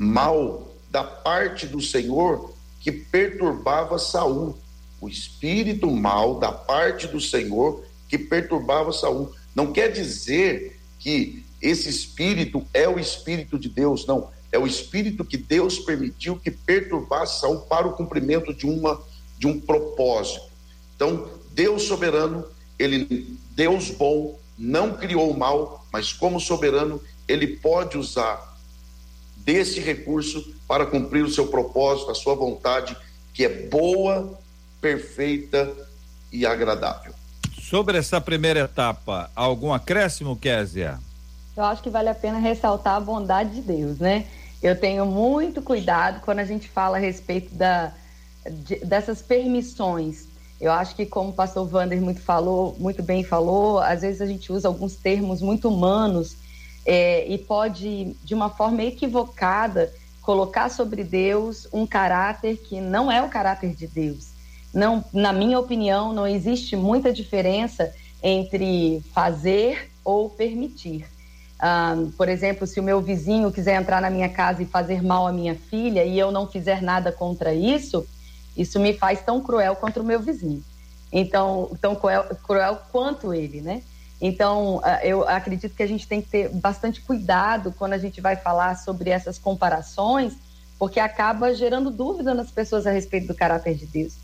[0.01, 4.57] mal da parte do Senhor que perturbava Saul.
[4.99, 9.31] O espírito mal da parte do Senhor que perturbava Saul.
[9.55, 14.31] Não quer dizer que esse espírito é o espírito de Deus, não.
[14.51, 18.99] É o espírito que Deus permitiu que perturbasse Saul para o cumprimento de uma
[19.39, 20.47] de um propósito.
[20.97, 22.45] Então, Deus soberano,
[22.79, 28.50] ele Deus bom, não criou o mal, mas como soberano, ele pode usar
[29.45, 32.97] desse recurso para cumprir o seu propósito, a sua vontade,
[33.33, 34.39] que é boa,
[34.81, 35.71] perfeita
[36.33, 37.13] e agradável.
[37.61, 40.99] Sobre essa primeira etapa, algum acréscimo, Kézia?
[41.57, 44.27] Eu acho que vale a pena ressaltar a bondade de Deus, né?
[44.63, 47.93] Eu tenho muito cuidado quando a gente fala a respeito da,
[48.49, 50.27] de, dessas permissões.
[50.61, 54.27] Eu acho que, como o pastor Wander muito, falou, muito bem falou, às vezes a
[54.27, 56.37] gente usa alguns termos muito humanos
[56.85, 63.23] é, e pode, de uma forma equivocada, colocar sobre Deus um caráter que não é
[63.23, 64.29] o caráter de Deus.
[64.73, 71.07] Não, na minha opinião, não existe muita diferença entre fazer ou permitir.
[71.59, 75.27] Ah, por exemplo, se o meu vizinho quiser entrar na minha casa e fazer mal
[75.27, 78.07] à minha filha e eu não fizer nada contra isso,
[78.57, 80.65] isso me faz tão cruel quanto o meu vizinho.
[81.13, 83.83] Então, tão cruel, cruel quanto ele, né?
[84.21, 88.21] Então, ah, eu acredito que a gente tem que ter bastante cuidado quando a gente
[88.21, 90.35] vai falar sobre essas comparações,
[90.79, 94.15] porque acaba gerando dúvida nas pessoas a respeito do caráter de Deus.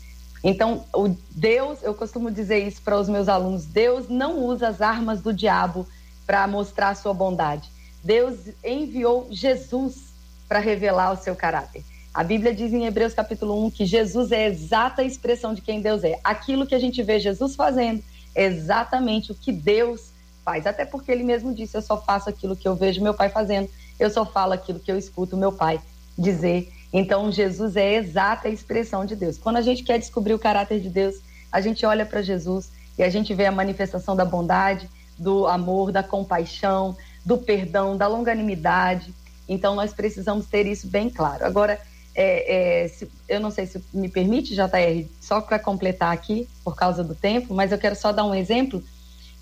[0.43, 4.81] Então, o Deus, eu costumo dizer isso para os meus alunos: Deus não usa as
[4.81, 5.87] armas do diabo
[6.25, 7.69] para mostrar a sua bondade.
[8.03, 10.13] Deus enviou Jesus
[10.47, 11.83] para revelar o seu caráter.
[12.13, 15.81] A Bíblia diz em Hebreus capítulo 1 que Jesus é a exata expressão de quem
[15.81, 16.19] Deus é.
[16.23, 18.03] Aquilo que a gente vê Jesus fazendo
[18.45, 20.11] exatamente o que Deus
[20.43, 20.65] faz.
[20.65, 23.69] Até porque ele mesmo disse: Eu só faço aquilo que eu vejo meu pai fazendo,
[23.99, 25.81] eu só falo aquilo que eu escuto meu pai
[26.17, 26.71] dizer.
[26.91, 29.37] Então, Jesus é a exata expressão de Deus.
[29.37, 31.15] Quando a gente quer descobrir o caráter de Deus,
[31.51, 35.91] a gente olha para Jesus e a gente vê a manifestação da bondade, do amor,
[35.91, 36.95] da compaixão,
[37.25, 39.13] do perdão, da longanimidade.
[39.47, 41.45] Então, nós precisamos ter isso bem claro.
[41.45, 41.79] Agora,
[42.19, 46.75] é, é, se, eu não sei se me permite, JR, só para completar aqui, por
[46.75, 48.83] causa do tempo, mas eu quero só dar um exemplo.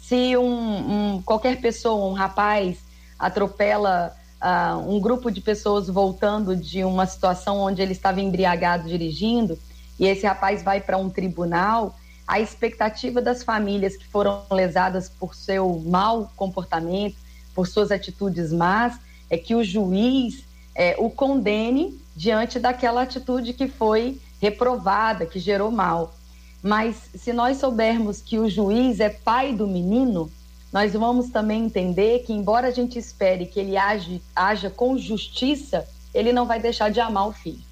[0.02, 2.80] Se um, um qualquer pessoa, um rapaz,
[3.18, 9.58] atropela uh, um grupo de pessoas voltando de uma situação onde ele estava embriagado dirigindo,
[9.98, 11.96] e esse rapaz vai para um tribunal,
[12.28, 17.16] a expectativa das famílias que foram lesadas por seu mau comportamento,
[17.54, 20.44] por suas atitudes más, é que o juiz
[20.76, 26.14] é, o condene diante daquela atitude que foi reprovada, que gerou mal.
[26.62, 30.30] Mas se nós soubermos que o juiz é pai do menino,
[30.72, 35.88] nós vamos também entender que, embora a gente espere que ele age, haja com justiça,
[36.14, 37.64] ele não vai deixar de amar o filho.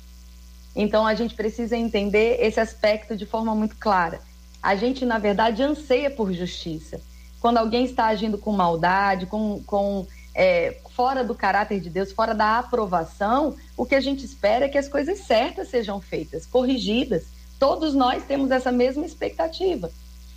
[0.76, 4.20] Então a gente precisa entender esse aspecto de forma muito clara
[4.64, 7.02] a gente, na verdade, anseia por justiça.
[7.42, 12.34] Quando alguém está agindo com maldade, com, com é, fora do caráter de Deus, fora
[12.34, 17.26] da aprovação, o que a gente espera é que as coisas certas sejam feitas, corrigidas.
[17.60, 19.92] Todos nós temos essa mesma expectativa.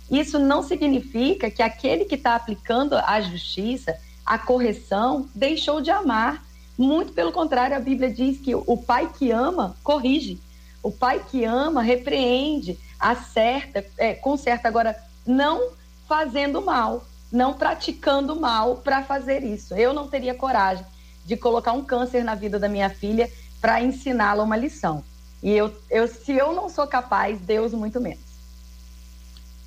[0.09, 6.45] Isso não significa que aquele que está aplicando a justiça, a correção, deixou de amar.
[6.77, 10.39] Muito pelo contrário, a Bíblia diz que o pai que ama corrige,
[10.81, 14.67] o pai que ama repreende, acerta, é, conserta.
[14.67, 15.71] Agora, não
[16.07, 19.73] fazendo mal, não praticando mal para fazer isso.
[19.75, 20.85] Eu não teria coragem
[21.25, 25.03] de colocar um câncer na vida da minha filha para ensiná-la uma lição.
[25.43, 28.25] E eu, eu, se eu não sou capaz, Deus muito menos.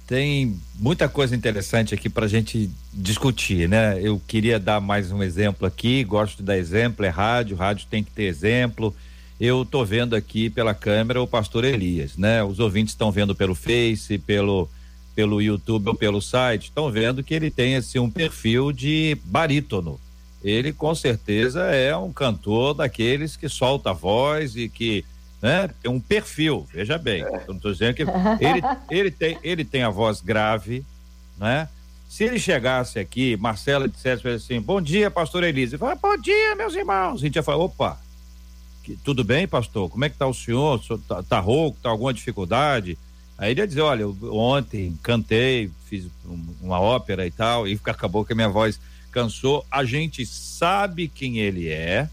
[0.07, 4.01] Tem muita coisa interessante aqui para a gente discutir, né?
[4.03, 6.03] Eu queria dar mais um exemplo aqui.
[6.03, 8.95] Gosto de dar exemplo, é rádio, rádio tem que ter exemplo
[9.41, 12.45] eu tô vendo aqui pela câmera o pastor Elias, né?
[12.45, 14.69] Os ouvintes estão vendo pelo Face, pelo
[15.21, 20.01] pelo YouTube ou pelo site, estão vendo que ele tem assim um perfil de barítono.
[20.43, 25.05] Ele com certeza é um cantor daqueles que solta a voz e que
[25.43, 29.63] né, tem um perfil, veja bem, eu não estou dizendo que ele, ele, tem, ele
[29.63, 30.83] tem a voz grave,
[31.39, 31.69] né?
[32.09, 36.75] Se ele chegasse aqui, Marcela dissesse assim, bom dia, pastor Elise, fala, bom dia, meus
[36.75, 38.01] irmãos, a gente ia falar, opa,
[38.83, 39.91] que, tudo bem, pastor?
[39.91, 40.81] Como é que tá o senhor?
[40.81, 41.79] O senhor tá, tá rouco?
[41.83, 42.99] Tá alguma dificuldade?
[43.41, 47.81] Aí ele ia dizer, olha, eu, ontem cantei, fiz um, uma ópera e tal, e
[47.87, 48.79] acabou que a minha voz
[49.11, 49.65] cansou.
[49.71, 52.07] A gente sabe quem ele é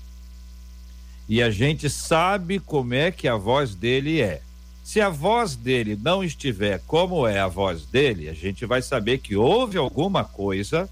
[1.27, 4.41] e a gente sabe como é que a voz dele é.
[4.85, 9.17] Se a voz dele não estiver como é a voz dele, a gente vai saber
[9.17, 10.89] que houve alguma coisa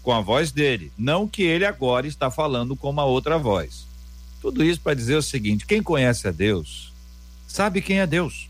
[0.00, 3.84] com a voz dele, não que ele agora está falando com uma outra voz.
[4.40, 6.92] Tudo isso para dizer o seguinte: quem conhece a Deus
[7.48, 8.48] sabe quem é Deus.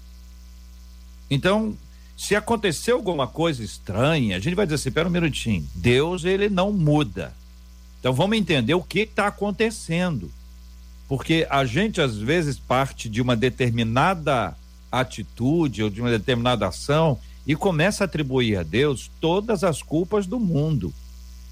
[1.31, 1.77] Então,
[2.17, 6.49] se aconteceu alguma coisa estranha, a gente vai dizer assim: pera um minutinho, Deus ele
[6.49, 7.35] não muda.
[8.01, 10.31] Então vamos entender o que está acontecendo.
[11.09, 14.57] Porque a gente às vezes parte de uma determinada
[14.91, 20.27] atitude ou de uma determinada ação e começa a atribuir a Deus todas as culpas
[20.27, 20.93] do mundo.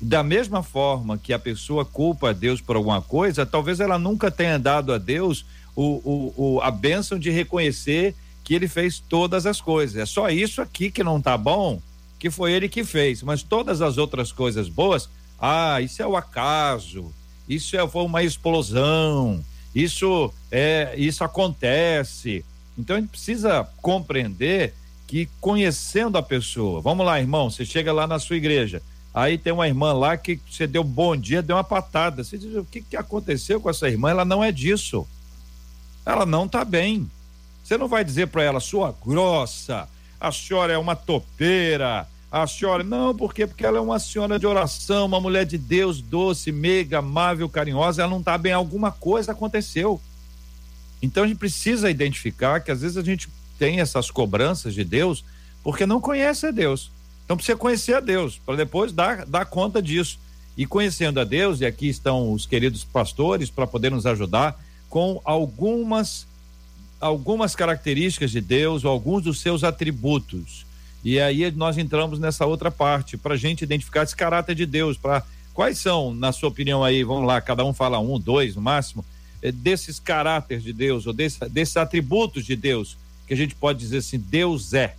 [0.01, 4.31] Da mesma forma que a pessoa culpa a Deus por alguma coisa, talvez ela nunca
[4.31, 5.45] tenha dado a Deus
[5.77, 8.15] o, o, o, a bênção de reconhecer
[8.45, 9.97] que ele fez todas as coisas.
[9.97, 11.81] É só isso aqui que não tá bom,
[12.19, 13.23] que foi ele que fez.
[13.23, 15.09] Mas todas as outras coisas boas,
[15.41, 17.13] ah, isso é o acaso,
[17.49, 22.45] isso é, foi uma explosão, isso é, isso acontece.
[22.79, 24.75] Então a gente precisa compreender
[25.07, 28.83] que conhecendo a pessoa, vamos lá, irmão, você chega lá na sua igreja,
[29.15, 32.25] Aí tem uma irmã lá que você deu bom dia, deu uma patada.
[32.25, 34.11] Você diz, o que, que aconteceu com essa irmã?
[34.11, 35.07] Ela não é disso.
[36.05, 37.09] Ela não está bem.
[37.65, 39.89] Você não vai dizer para ela, sua grossa,
[40.21, 43.47] a senhora é uma topeira, a senhora, não, por quê?
[43.47, 48.03] Porque ela é uma senhora de oração, uma mulher de Deus, doce, meiga, amável, carinhosa,
[48.03, 49.99] ela não está bem, alguma coisa aconteceu.
[51.01, 55.25] Então a gente precisa identificar que às vezes a gente tem essas cobranças de Deus
[55.63, 56.91] porque não conhece a Deus.
[57.25, 60.19] Então precisa conhecer a Deus para depois dar, dar conta disso.
[60.55, 65.21] E conhecendo a Deus, e aqui estão os queridos pastores para poder nos ajudar com
[65.25, 66.27] algumas
[67.05, 70.65] algumas características de Deus, alguns dos seus atributos.
[71.05, 74.97] E aí nós entramos nessa outra parte, para a gente identificar esse caráter de Deus,
[74.97, 78.63] para quais são, na sua opinião aí, vamos lá, cada um fala um, dois no
[78.63, 79.05] máximo,
[79.43, 82.97] é, desses caráteres de Deus, ou desse, desses atributos de Deus,
[83.27, 84.97] que a gente pode dizer assim, Deus é.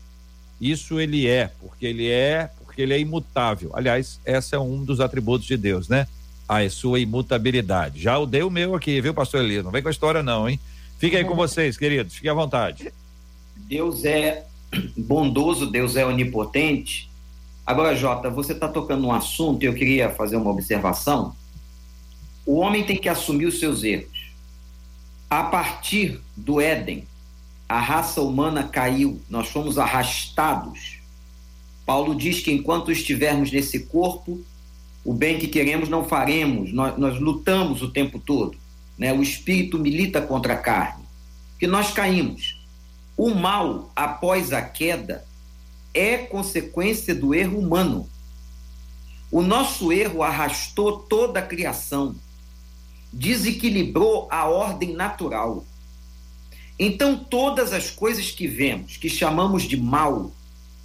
[0.62, 3.72] Isso ele é, porque ele é, porque ele é imutável.
[3.74, 6.08] Aliás, esse é um dos atributos de Deus, né?
[6.48, 8.00] A sua imutabilidade.
[8.00, 9.66] Já o dei o meu aqui, viu, pastor Elias?
[9.66, 10.60] Não vem com a história, não, hein?
[11.06, 12.92] Fica aí com vocês, queridos, fique à vontade.
[13.56, 14.44] Deus é
[14.98, 17.12] bondoso, Deus é onipotente.
[17.64, 21.36] Agora, Jota, você está tocando um assunto e eu queria fazer uma observação.
[22.44, 24.32] O homem tem que assumir os seus erros.
[25.30, 27.08] A partir do Éden,
[27.70, 30.98] a raça humana caiu, nós fomos arrastados.
[31.86, 34.44] Paulo diz que enquanto estivermos nesse corpo,
[35.04, 38.65] o bem que queremos não faremos, nós, nós lutamos o tempo todo.
[38.98, 39.14] Né?
[39.14, 41.04] O espírito milita contra a carne,
[41.60, 42.62] que nós caímos.
[43.18, 45.26] O mal, após a queda,
[45.94, 48.10] é consequência do erro humano.
[49.32, 52.16] O nosso erro arrastou toda a criação,
[53.12, 55.66] desequilibrou a ordem natural.
[56.78, 60.32] Então, todas as coisas que vemos, que chamamos de mal,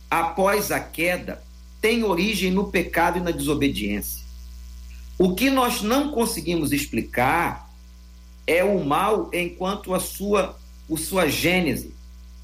[0.08, 1.42] após a queda,
[1.80, 4.24] têm origem no pecado e na desobediência.
[5.18, 7.69] O que nós não conseguimos explicar
[8.51, 10.59] é o mal enquanto a sua,
[10.92, 11.94] a sua gênese,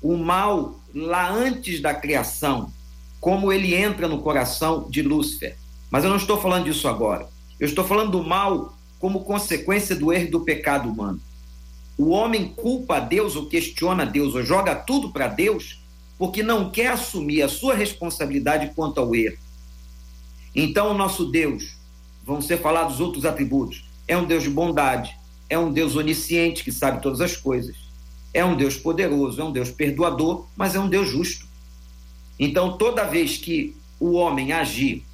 [0.00, 2.72] o mal lá antes da criação,
[3.20, 5.57] como ele entra no coração de Lúcifer.
[5.90, 7.28] Mas eu não estou falando disso agora.
[7.59, 11.20] Eu estou falando do mal como consequência do erro do pecado humano.
[11.98, 15.80] O homem culpa a Deus ou questiona a Deus ou joga tudo para Deus
[16.16, 19.38] porque não quer assumir a sua responsabilidade quanto ao erro.
[20.54, 21.76] Então, o nosso Deus,
[22.24, 25.16] vão ser falados outros atributos, é um Deus de bondade,
[25.49, 27.76] é um Deus onisciente que sabe todas as coisas,
[28.32, 31.47] é um Deus poderoso, é um Deus perdoador, mas é um Deus justo.
[32.38, 35.05] Então, toda vez que o homem agir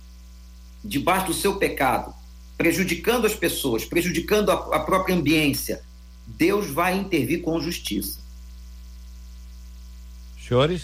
[0.84, 2.12] debaixo do seu pecado,
[2.58, 5.82] prejudicando as pessoas, prejudicando a, a própria ambiência,
[6.26, 8.18] Deus vai intervir com justiça.
[10.46, 10.82] Senhores?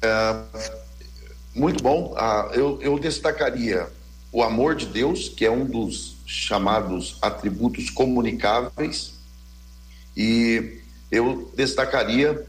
[0.00, 0.44] É,
[1.54, 2.14] muito bom.
[2.16, 3.90] Ah, eu, eu destacaria
[4.30, 9.14] o amor de Deus, que é um dos chamados atributos comunicáveis,
[10.14, 10.78] e
[11.10, 12.46] eu destacaria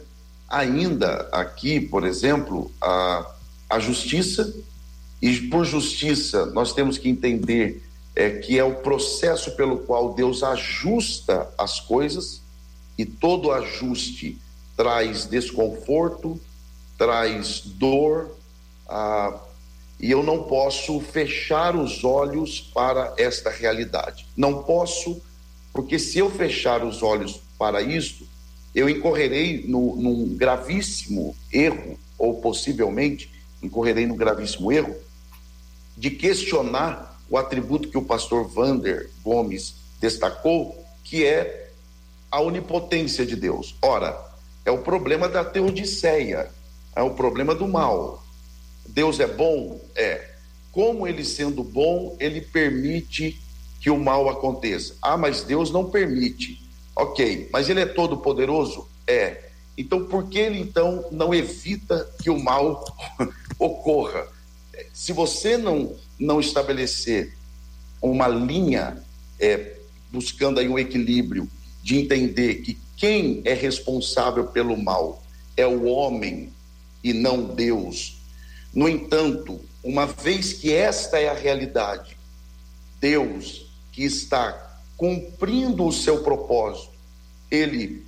[0.50, 3.26] ainda aqui, por exemplo, a,
[3.70, 4.54] a justiça,
[5.22, 7.82] e por justiça nós temos que entender
[8.14, 12.42] é, que é o processo pelo qual Deus ajusta as coisas,
[12.98, 14.38] e todo ajuste
[14.76, 16.40] traz desconforto,
[16.98, 18.36] traz dor,
[18.90, 19.40] ah,
[20.00, 24.26] e eu não posso fechar os olhos para esta realidade.
[24.36, 25.22] Não posso,
[25.74, 28.28] porque se eu fechar os olhos para isso,
[28.74, 33.30] eu incorrerei no, num gravíssimo erro, ou possivelmente
[33.62, 34.95] incorrerei no gravíssimo erro,
[35.97, 41.72] de questionar o atributo que o pastor Vander Gomes destacou, que é
[42.32, 43.76] a onipotência de Deus.
[43.82, 44.18] Ora,
[44.64, 46.50] é o problema da teodiceia,
[46.95, 48.24] é o problema do mal.
[48.90, 49.80] Deus é bom?
[49.96, 50.30] É.
[50.72, 53.40] Como ele sendo bom, ele permite
[53.80, 54.96] que o mal aconteça.
[55.02, 56.62] Ah, mas Deus não permite.
[56.96, 58.88] Ok, mas ele é todo poderoso?
[59.08, 59.50] É.
[59.78, 62.86] Então, por que ele então não evita que o mal
[63.58, 64.28] ocorra?
[64.94, 67.34] Se você não, não estabelecer
[68.02, 69.02] uma linha
[69.40, 69.78] é,
[70.12, 71.50] buscando aí um equilíbrio
[71.82, 75.24] de entender que quem é responsável pelo mal
[75.56, 76.52] é o homem
[77.04, 78.19] e não Deus.
[78.74, 82.18] No entanto, uma vez que esta é a realidade,
[83.00, 86.92] Deus que está cumprindo o seu propósito.
[87.50, 88.06] Ele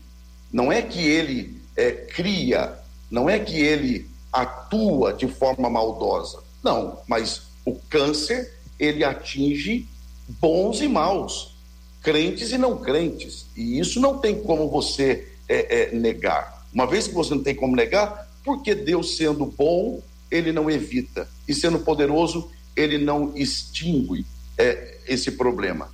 [0.51, 2.77] não é que ele é, cria,
[3.09, 6.43] não é que ele atua de forma maldosa.
[6.61, 9.87] Não, mas o câncer ele atinge
[10.27, 11.55] bons e maus,
[12.01, 13.45] crentes e não crentes.
[13.55, 16.65] E isso não tem como você é, é, negar.
[16.73, 20.01] Uma vez que você não tem como negar, porque Deus sendo bom,
[20.31, 24.25] ele não evita, e sendo poderoso, ele não extingue
[24.57, 25.91] é, esse problema.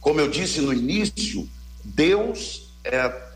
[0.00, 1.48] Como eu disse no início,
[1.84, 3.30] Deus é,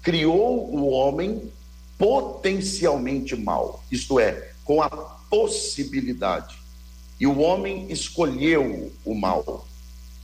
[0.00, 1.50] criou o homem
[1.98, 6.56] potencialmente mal, isto é, com a possibilidade.
[7.18, 9.66] E o homem escolheu o mal.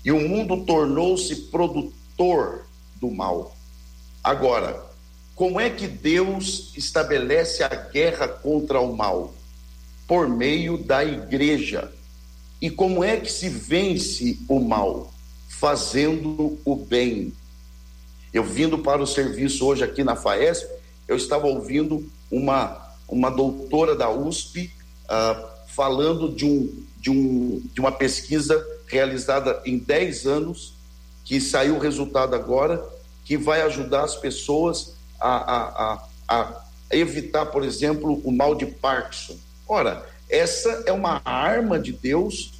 [0.05, 2.67] E o mundo tornou-se produtor
[3.01, 3.57] do mal.
[4.23, 4.92] Agora,
[5.43, 9.35] como é que Deus estabelece a guerra contra o mal?
[10.07, 11.91] Por meio da igreja.
[12.61, 15.13] E como é que se vence o mal?
[15.49, 17.33] Fazendo o bem.
[18.33, 20.65] Eu vindo para o serviço hoje aqui na FAESP,
[21.09, 24.71] eu estava ouvindo uma, uma doutora da USP
[25.07, 30.75] uh, falando de, um, de, um, de uma pesquisa realizada em 10 anos,
[31.25, 32.81] que saiu o resultado agora,
[33.25, 34.92] que vai ajudar as pessoas
[35.29, 39.37] a, a, a, evitar, por exemplo, o mal de Parkinson.
[39.69, 42.53] Ora, essa é uma arma de Deus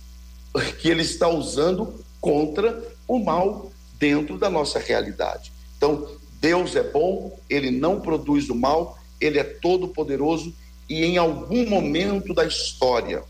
[0.81, 5.53] que ele está usando contra o mal dentro da nossa realidade.
[5.77, 6.09] Então,
[6.41, 10.53] Deus é bom, ele não produz o mal, ele é todo poderoso
[10.89, 13.23] e em algum momento da história,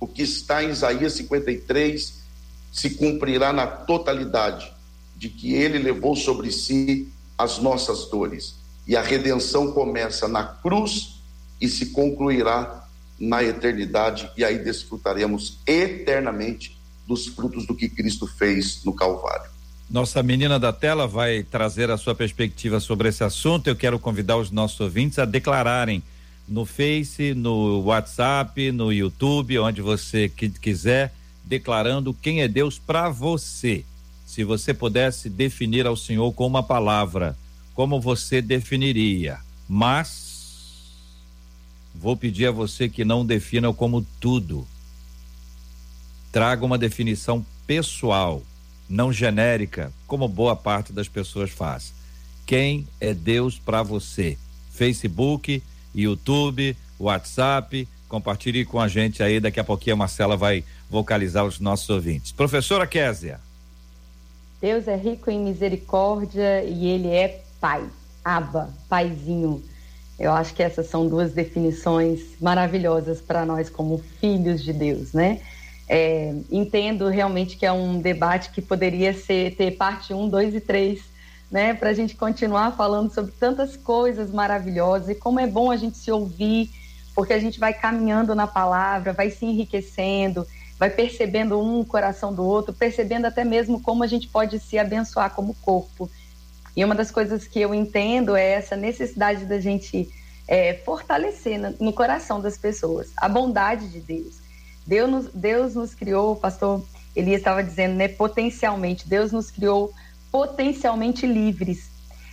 [0.00, 2.22] o que está em Isaías 53
[2.72, 4.72] se cumprirá na totalidade,
[5.16, 8.56] de que ele levou sobre si as nossas dores.
[8.86, 11.20] E a redenção começa na cruz
[11.60, 12.86] e se concluirá
[13.18, 16.76] na eternidade, e aí desfrutaremos eternamente
[17.06, 19.50] dos frutos do que Cristo fez no Calvário.
[19.88, 23.68] Nossa menina da tela vai trazer a sua perspectiva sobre esse assunto.
[23.68, 26.02] Eu quero convidar os nossos ouvintes a declararem
[26.48, 31.14] no Face, no WhatsApp, no YouTube, onde você quiser,
[31.44, 33.84] declarando quem é Deus para você.
[34.34, 37.38] Se você pudesse definir ao Senhor com uma palavra,
[37.72, 39.38] como você definiria?
[39.68, 40.90] Mas
[41.94, 44.66] vou pedir a você que não defina como tudo.
[46.32, 48.42] Traga uma definição pessoal
[48.88, 51.94] não genérica, como boa parte das pessoas faz.
[52.44, 54.36] Quem é Deus para você?
[54.72, 55.62] Facebook,
[55.94, 61.60] YouTube, WhatsApp, compartilhe com a gente aí, daqui a pouquinho a Marcela vai vocalizar os
[61.60, 62.32] nossos ouvintes.
[62.32, 63.38] Professora Késia.
[64.64, 67.84] Deus é rico em misericórdia e ele é pai,
[68.24, 69.62] aba, paizinho.
[70.18, 75.42] Eu acho que essas são duas definições maravilhosas para nós como filhos de Deus, né?
[75.86, 80.60] É, entendo realmente que é um debate que poderia ser ter parte 1, 2 e
[80.60, 81.02] 3,
[81.50, 81.74] né?
[81.74, 85.98] Para a gente continuar falando sobre tantas coisas maravilhosas e como é bom a gente
[85.98, 86.70] se ouvir,
[87.14, 90.46] porque a gente vai caminhando na palavra, vai se enriquecendo,
[90.84, 95.30] vai percebendo um coração do outro, percebendo até mesmo como a gente pode se abençoar
[95.30, 96.10] como corpo.
[96.76, 100.10] E uma das coisas que eu entendo é essa necessidade da gente
[100.46, 104.44] é, fortalecer no, no coração das pessoas a bondade de Deus
[104.86, 106.84] Deus nos, Deus nos criou, o pastor
[107.16, 109.90] Elias estava dizendo, né, potencialmente, Deus nos criou
[110.30, 111.88] potencialmente livres.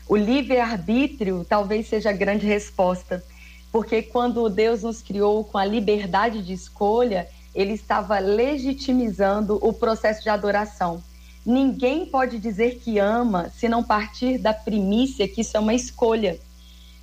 [0.10, 3.24] O livre-arbítrio talvez seja a grande resposta,
[3.72, 10.24] porque quando Deus nos criou com a liberdade de escolha, ele estava legitimizando o processo
[10.24, 11.04] de adoração.
[11.45, 16.39] Ninguém pode dizer que ama se não partir da primícia que isso é uma escolha.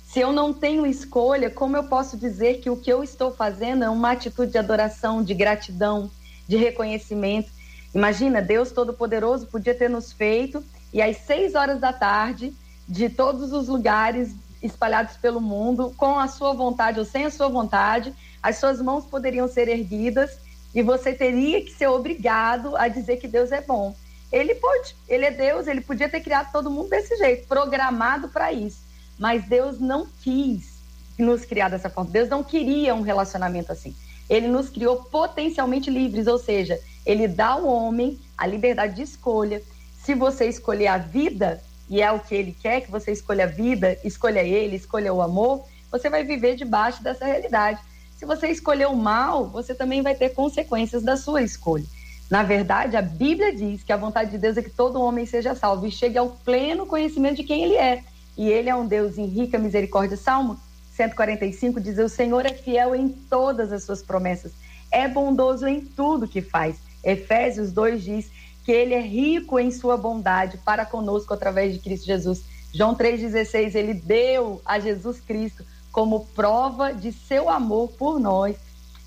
[0.07, 3.83] Se eu não tenho escolha, como eu posso dizer que o que eu estou fazendo
[3.83, 6.09] é uma atitude de adoração, de gratidão,
[6.47, 7.51] de reconhecimento?
[7.93, 12.53] Imagina, Deus Todo-Poderoso podia ter nos feito e às seis horas da tarde,
[12.87, 14.33] de todos os lugares
[14.63, 19.05] espalhados pelo mundo, com a sua vontade ou sem a sua vontade, as suas mãos
[19.05, 20.37] poderiam ser erguidas
[20.73, 23.95] e você teria que ser obrigado a dizer que Deus é bom.
[24.31, 28.53] Ele pode, ele é Deus, ele podia ter criado todo mundo desse jeito, programado para
[28.53, 28.79] isso.
[29.17, 30.79] Mas Deus não quis
[31.17, 32.11] nos criar dessa forma.
[32.11, 33.95] Deus não queria um relacionamento assim.
[34.29, 39.61] Ele nos criou potencialmente livres, ou seja, ele dá ao homem a liberdade de escolha.
[40.03, 43.47] Se você escolher a vida, e é o que ele quer, que você escolha a
[43.47, 47.79] vida, escolha ele, escolha o amor, você vai viver debaixo dessa realidade.
[48.19, 51.85] Se você escolher o mal, você também vai ter consequências da sua escolha.
[52.29, 55.55] Na verdade, a Bíblia diz que a vontade de Deus é que todo homem seja
[55.55, 58.03] salvo e chegue ao pleno conhecimento de quem ele é
[58.37, 60.17] e ele é um Deus em rica misericórdia.
[60.17, 60.59] Salmo
[60.95, 64.51] 145 diz: O Senhor é fiel em todas as suas promessas,
[64.91, 66.75] é bondoso em tudo que faz.
[67.01, 68.29] Efésios 2 diz
[68.65, 72.43] que ele é rico em sua bondade para conosco através de Cristo Jesus.
[72.73, 75.63] João 3,16, ele deu a Jesus Cristo
[75.99, 78.55] como prova de seu amor por nós.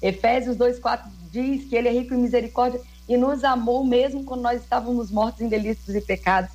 [0.02, 4.60] Efésios 2,4 diz que ele é rico em misericórdia e nos amou mesmo quando nós
[4.60, 6.50] estávamos mortos em delitos e pecados.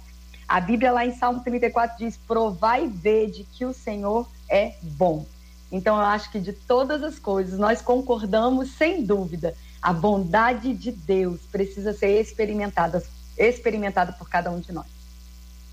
[0.48, 5.26] A Bíblia lá em Salmo 34 diz: provai e vede que o Senhor é bom.
[5.72, 9.56] Então eu acho que de todas as coisas nós concordamos sem dúvida.
[9.82, 13.02] A bondade de Deus precisa ser experimentada,
[13.36, 14.97] experimentada por cada um de nós.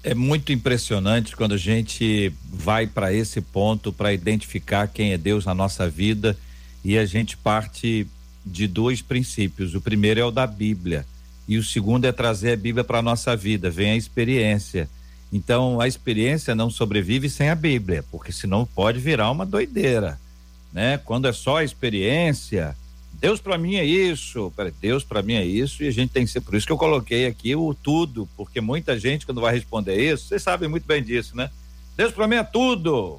[0.05, 5.47] É muito impressionante quando a gente vai para esse ponto para identificar quem é Deus
[5.47, 6.37] na nossa vida
[6.85, 8.07] e a gente parte
[8.45, 9.75] de dois princípios.
[9.75, 11.07] O primeiro é o da Bíblia
[11.49, 14.91] e o segundo é trazer a Bíblia para a nossa vida, vem a experiência.
[15.33, 20.21] Então, a experiência não sobrevive sem a Bíblia, porque senão pode virar uma doideira,
[20.71, 20.99] né?
[20.99, 22.77] Quando é só a experiência,
[23.25, 24.53] Deus para mim é isso,
[24.83, 26.77] Deus para mim é isso, e a gente tem que ser, por isso que eu
[26.77, 31.03] coloquei aqui o tudo, porque muita gente quando vai responder isso, vocês sabem muito bem
[31.03, 31.49] disso, né?
[31.97, 33.19] Deus para mim é tudo.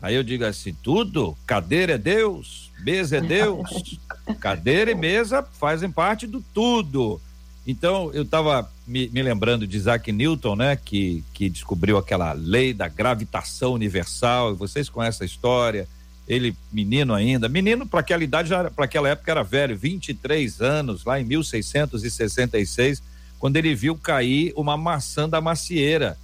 [0.00, 1.36] Aí eu digo assim, tudo?
[1.46, 4.00] Cadeira é Deus, mesa é Deus.
[4.40, 7.20] Cadeira e mesa fazem parte do tudo.
[7.66, 12.72] Então, eu estava me, me, lembrando de Isaac Newton, né, que, que descobriu aquela lei
[12.72, 15.86] da gravitação universal, e vocês conhecem a história.
[16.26, 21.20] Ele, menino ainda, menino para aquela idade, para aquela época era velho, 23 anos, lá
[21.20, 23.02] em 1666,
[23.38, 26.16] quando ele viu cair uma maçã da macieira.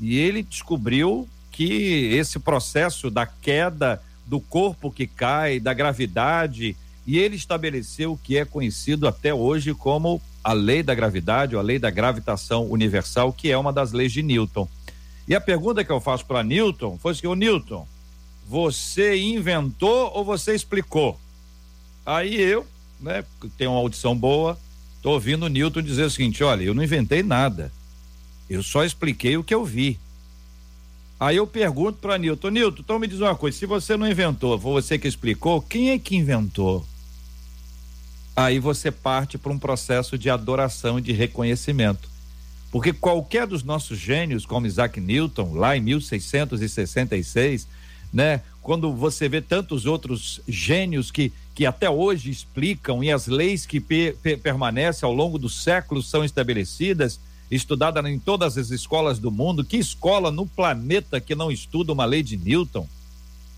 [0.00, 6.76] E ele descobriu que esse processo da queda do corpo que cai, da gravidade,
[7.06, 11.60] e ele estabeleceu o que é conhecido até hoje como a lei da gravidade ou
[11.60, 14.68] a lei da gravitação universal, que é uma das leis de Newton.
[15.28, 17.86] E a pergunta que eu faço para Newton foi assim: o Newton,
[18.48, 21.18] você inventou ou você explicou?
[22.04, 22.66] Aí eu,
[23.00, 23.24] né,
[23.56, 24.58] tenho uma audição boa,
[25.02, 27.72] tô ouvindo o Newton dizer o seguinte: olha, eu não inventei nada,
[28.48, 29.98] eu só expliquei o que eu vi.
[31.18, 34.58] Aí eu pergunto para Newton, Newton, então me diz uma coisa: se você não inventou,
[34.58, 36.84] foi você que explicou, quem é que inventou?
[38.36, 42.08] aí você parte para um processo de adoração e de reconhecimento.
[42.70, 47.68] Porque qualquer dos nossos gênios, como Isaac Newton, lá em 1666,
[48.14, 53.66] né, quando você vê tantos outros gênios que, que até hoje explicam e as leis
[53.66, 57.18] que pe, pe, permanecem ao longo dos séculos são estabelecidas,
[57.50, 62.04] estudada em todas as escolas do mundo, que escola no planeta que não estuda uma
[62.04, 62.88] lei de Newton?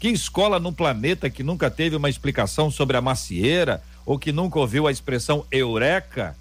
[0.01, 4.59] Que escola no planeta que nunca teve uma explicação sobre a macieira ou que nunca
[4.59, 6.35] ouviu a expressão eureka,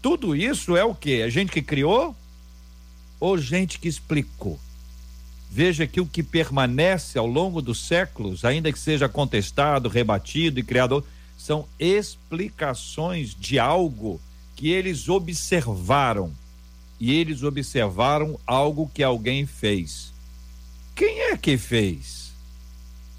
[0.00, 1.20] tudo isso é o que?
[1.20, 2.14] É gente que criou
[3.18, 4.58] ou gente que explicou?
[5.50, 10.62] Veja que o que permanece ao longo dos séculos, ainda que seja contestado, rebatido e
[10.62, 11.04] criado,
[11.36, 14.20] são explicações de algo
[14.54, 16.32] que eles observaram.
[17.00, 20.12] E eles observaram algo que alguém fez.
[20.94, 22.32] Quem é que fez?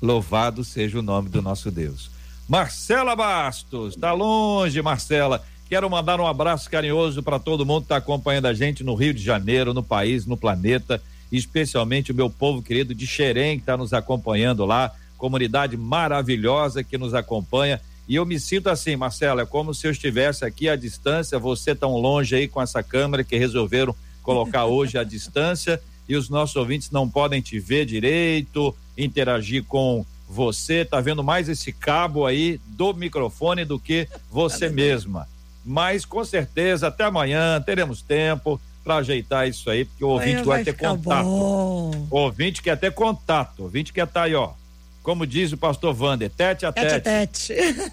[0.02, 2.12] Louvado seja o nome do nosso Deus.
[2.48, 5.46] Marcela Bastos, tá longe, Marcela.
[5.70, 9.14] Quero mandar um abraço carinhoso para todo mundo que está acompanhando a gente no Rio
[9.14, 11.02] de Janeiro, no país, no planeta,
[11.32, 16.98] especialmente o meu povo querido de Xerém, que está nos acompanhando lá, comunidade maravilhosa que
[16.98, 17.80] nos acompanha.
[18.08, 21.76] E eu me sinto assim, Marcela, é como se eu estivesse aqui à distância, você
[21.76, 26.56] tão longe aí com essa câmera que resolveram colocar hoje à distância e os nossos
[26.56, 32.62] ouvintes não podem te ver direito, interagir com você tá vendo mais esse cabo aí
[32.68, 35.28] do microfone do que você mesma.
[35.66, 40.64] Mas com certeza até amanhã teremos tempo para ajeitar isso aí, porque o ouvinte vai,
[40.64, 41.26] vai ter contato.
[41.26, 42.08] Bom.
[42.10, 44.52] O ouvinte quer ter contato, o ouvinte quer estar tá aí, ó.
[45.04, 47.02] Como diz o pastor Vander, tete a tete.
[47.02, 47.92] Tete a tete.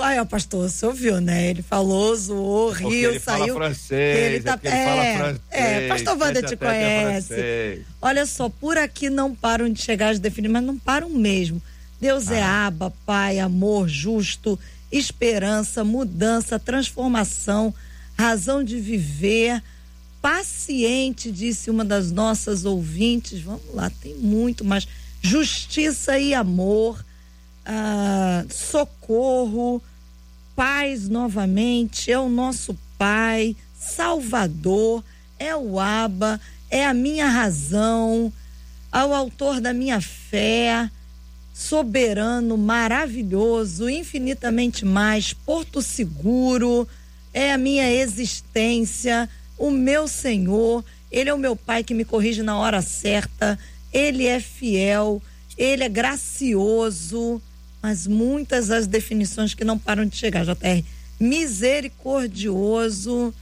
[0.00, 1.50] Aí, ó, pastor, você ouviu, né?
[1.50, 3.54] Ele falou, zoou, riu, ele saiu.
[3.54, 5.42] Fala francês, ele tá é, ele fala francês.
[5.50, 7.34] É, pastor Wanda te conhece.
[7.34, 11.60] É Olha só, por aqui não param de chegar as definições, mas não param mesmo.
[12.00, 12.38] Deus é ah.
[12.38, 14.58] é aba, pai, amor, justo,
[14.90, 17.74] esperança, mudança, transformação,
[18.16, 19.62] razão de viver,
[20.22, 23.42] paciente, disse uma das nossas ouvintes.
[23.42, 24.88] Vamos lá, tem muito, mas
[25.20, 27.04] justiça e amor
[27.64, 29.82] ah, socorro,
[30.54, 35.02] paz novamente, é o nosso Pai, Salvador,
[35.38, 38.32] é o Aba, é a minha razão,
[38.90, 40.88] ao autor da minha fé,
[41.52, 46.86] soberano, maravilhoso, infinitamente mais, porto seguro,
[47.32, 49.28] é a minha existência,
[49.66, 53.58] o meu Senhor, Ele é o meu Pai que me corrige na hora certa,
[53.92, 55.22] Ele é fiel,
[55.56, 57.40] Ele é gracioso
[57.82, 60.84] mas muitas as definições que não param de chegar, JR.
[61.18, 63.34] Misericordioso,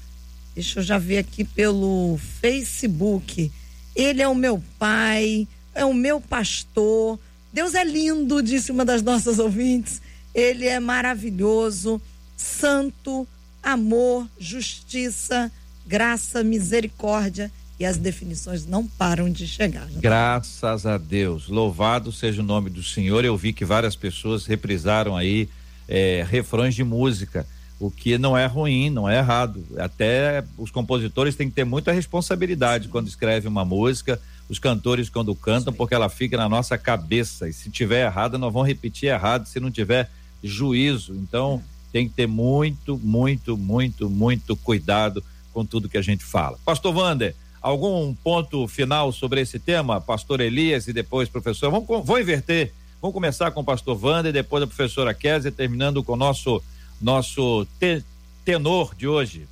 [0.54, 3.52] deixa eu já ver aqui pelo Facebook.
[3.94, 7.18] Ele é o meu pai, é o meu pastor.
[7.52, 10.00] Deus é lindo, disse uma das nossas ouvintes.
[10.34, 12.00] Ele é maravilhoso,
[12.34, 13.28] santo,
[13.62, 15.52] amor, justiça,
[15.90, 19.86] graça, misericórdia e as definições não param de chegar.
[19.86, 19.98] Né?
[20.00, 21.48] Graças a Deus.
[21.48, 23.24] Louvado seja o nome do Senhor.
[23.24, 25.48] Eu vi que várias pessoas reprisaram aí
[25.88, 27.44] é, refrões de música.
[27.80, 29.64] o que não é ruim, não é errado.
[29.78, 35.34] Até os compositores têm que ter muita responsabilidade quando escrevem uma música, os cantores quando
[35.34, 37.48] cantam, porque ela fica na nossa cabeça.
[37.48, 40.08] E se tiver errada, nós vamos repetir errado se não tiver
[40.44, 41.14] juízo.
[41.14, 41.60] Então,
[41.90, 46.58] tem que ter muito, muito, muito, muito cuidado com tudo que a gente fala.
[46.64, 50.00] Pastor Wander, algum ponto final sobre esse tema?
[50.00, 51.70] Pastor Elias e depois professor.
[51.70, 52.72] Vamos, vamos inverter.
[53.00, 56.62] Vamos começar com o pastor Wander, depois a professora Kézia, terminando com o nosso
[57.00, 58.04] nosso te,
[58.44, 59.48] tenor de hoje?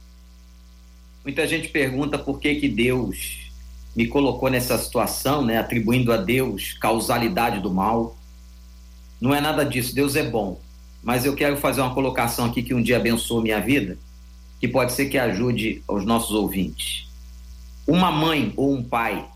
[1.24, 3.50] Muita gente pergunta por que que Deus
[3.96, 8.16] me colocou nessa situação, né, atribuindo a Deus causalidade do mal.
[9.20, 10.60] Não é nada disso, Deus é bom.
[11.02, 13.98] Mas eu quero fazer uma colocação aqui que um dia abençoou minha vida,
[14.60, 17.06] que pode ser que ajude os nossos ouvintes.
[17.86, 19.28] Uma mãe ou um pai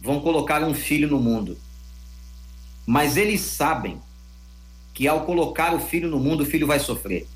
[0.00, 1.56] vão colocar um filho no mundo,
[2.86, 4.00] mas eles sabem
[4.98, 7.26] que ao colocar o filho no mundo, o filho vai sofrer.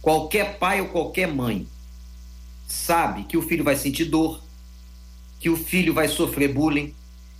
[0.00, 1.66] Qualquer pai ou qualquer mãe
[2.66, 4.40] sabe que o filho vai sentir dor,
[5.40, 6.94] que o filho vai sofrer bullying,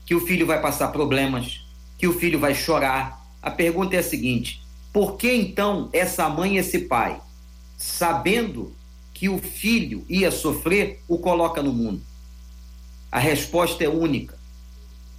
[0.04, 1.64] que o filho vai passar problemas,
[1.96, 3.24] que o filho vai chorar.
[3.40, 4.60] A pergunta é a seguinte:
[4.92, 7.20] por que então essa mãe e esse pai,
[7.80, 8.72] sabendo
[9.14, 12.02] que o filho ia sofrer, o coloca no mundo?
[13.10, 14.38] A resposta é única: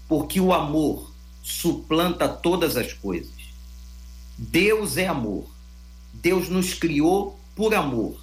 [0.07, 1.11] porque o amor
[1.43, 3.33] suplanta todas as coisas.
[4.37, 5.49] Deus é amor.
[6.13, 8.19] Deus nos criou por amor,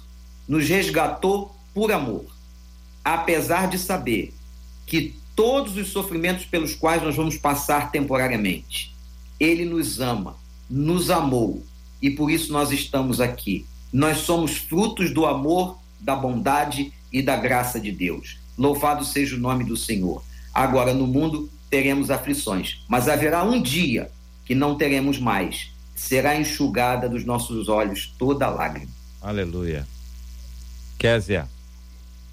[0.47, 2.25] nos resgatou por amor.
[3.03, 4.33] Apesar de saber
[4.85, 8.95] que todos os sofrimentos pelos quais nós vamos passar temporariamente,
[9.39, 10.35] Ele nos ama,
[10.69, 11.63] nos amou
[12.01, 13.65] e por isso nós estamos aqui.
[13.91, 18.39] Nós somos frutos do amor, da bondade e da graça de Deus.
[18.57, 20.23] Louvado seja o nome do Senhor.
[20.53, 24.11] Agora no mundo teremos aflições, mas haverá um dia
[24.45, 28.89] que não teremos mais será enxugada dos nossos olhos toda lágrima.
[29.21, 29.85] Aleluia.
[30.97, 31.47] Késia.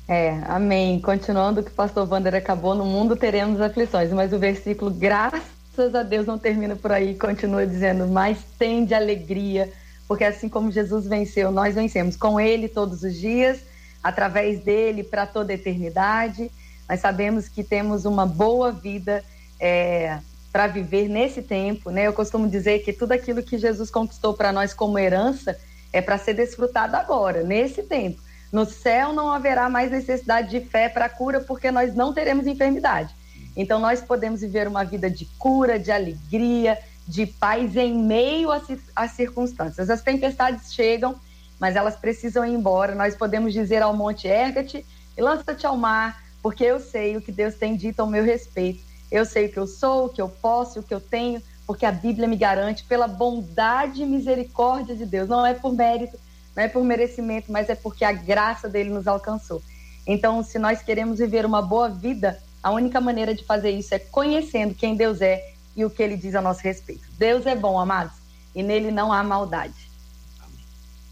[0.08, 1.00] É, amém.
[1.00, 5.94] Continuando o que o pastor Wander acabou, no mundo teremos aflições, mas o versículo, graças
[5.94, 9.72] a Deus, não termina por aí, continua dizendo, mas tem de alegria,
[10.08, 13.60] porque assim como Jesus venceu, nós vencemos com Ele todos os dias,
[14.02, 16.50] através dele para toda a eternidade.
[16.88, 19.24] Nós sabemos que temos uma boa vida
[19.58, 20.18] é,
[20.52, 22.06] para viver nesse tempo, né?
[22.06, 25.58] Eu costumo dizer que tudo aquilo que Jesus conquistou para nós como herança
[25.92, 28.22] é para ser desfrutado agora, nesse tempo.
[28.52, 33.14] No céu não haverá mais necessidade de fé para cura, porque nós não teremos enfermidade.
[33.56, 38.48] Então nós podemos viver uma vida de cura, de alegria, de paz em meio
[38.94, 39.90] às circunstâncias.
[39.90, 41.14] As tempestades chegam,
[41.58, 42.94] mas elas precisam ir embora.
[42.94, 44.84] Nós podemos dizer ao monte: erga-te
[45.16, 48.86] e lança-te ao mar, porque eu sei o que Deus tem dito ao meu respeito
[49.10, 51.86] eu sei o que eu sou, o que eu posso, o que eu tenho, porque
[51.86, 55.28] a Bíblia me garante pela bondade e misericórdia de Deus.
[55.28, 56.18] Não é por mérito,
[56.54, 59.62] não é por merecimento, mas é porque a graça dele nos alcançou.
[60.06, 63.98] Então, se nós queremos viver uma boa vida, a única maneira de fazer isso é
[63.98, 67.04] conhecendo quem Deus é e o que ele diz a nosso respeito.
[67.18, 68.14] Deus é bom, amados,
[68.54, 69.74] e nele não há maldade.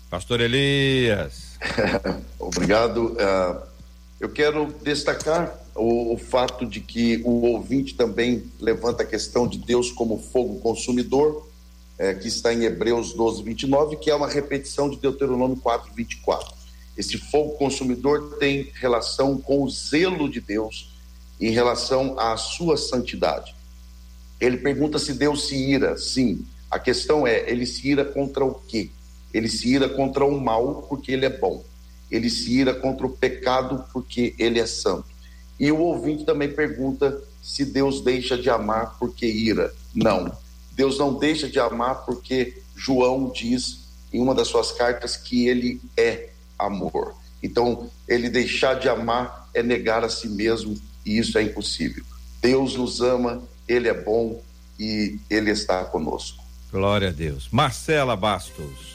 [0.09, 1.59] Pastor Elias.
[2.39, 3.12] Obrigado.
[3.15, 3.67] Uh,
[4.21, 9.59] eu quero destacar o, o, fato de que o ouvinte também levanta a questão de
[9.59, 11.47] Deus como fogo consumidor,
[11.99, 16.55] é, que está em Hebreus 12, 29, que é uma repetição de Deuteronômio 4, 24.
[16.97, 20.95] Esse fogo consumidor tem relação com o zelo de Deus
[21.41, 23.55] em relação à sua santidade.
[24.45, 25.97] Ele pergunta se Deus se ira.
[25.97, 26.45] Sim.
[26.70, 28.90] A questão é, ele se ira contra o quê?
[29.32, 31.64] Ele se ira contra o mal porque ele é bom.
[32.11, 35.07] Ele se ira contra o pecado porque ele é santo.
[35.59, 39.72] E o ouvinte também pergunta se Deus deixa de amar porque ira.
[39.95, 40.36] Não.
[40.72, 45.80] Deus não deixa de amar porque João diz em uma das suas cartas que ele
[45.97, 47.14] é amor.
[47.42, 52.05] Então, ele deixar de amar é negar a si mesmo e isso é impossível.
[52.40, 54.43] Deus nos ama, ele é bom
[54.79, 56.43] e ele está conosco.
[56.71, 57.49] Glória a Deus.
[57.51, 58.95] Marcela Bastos.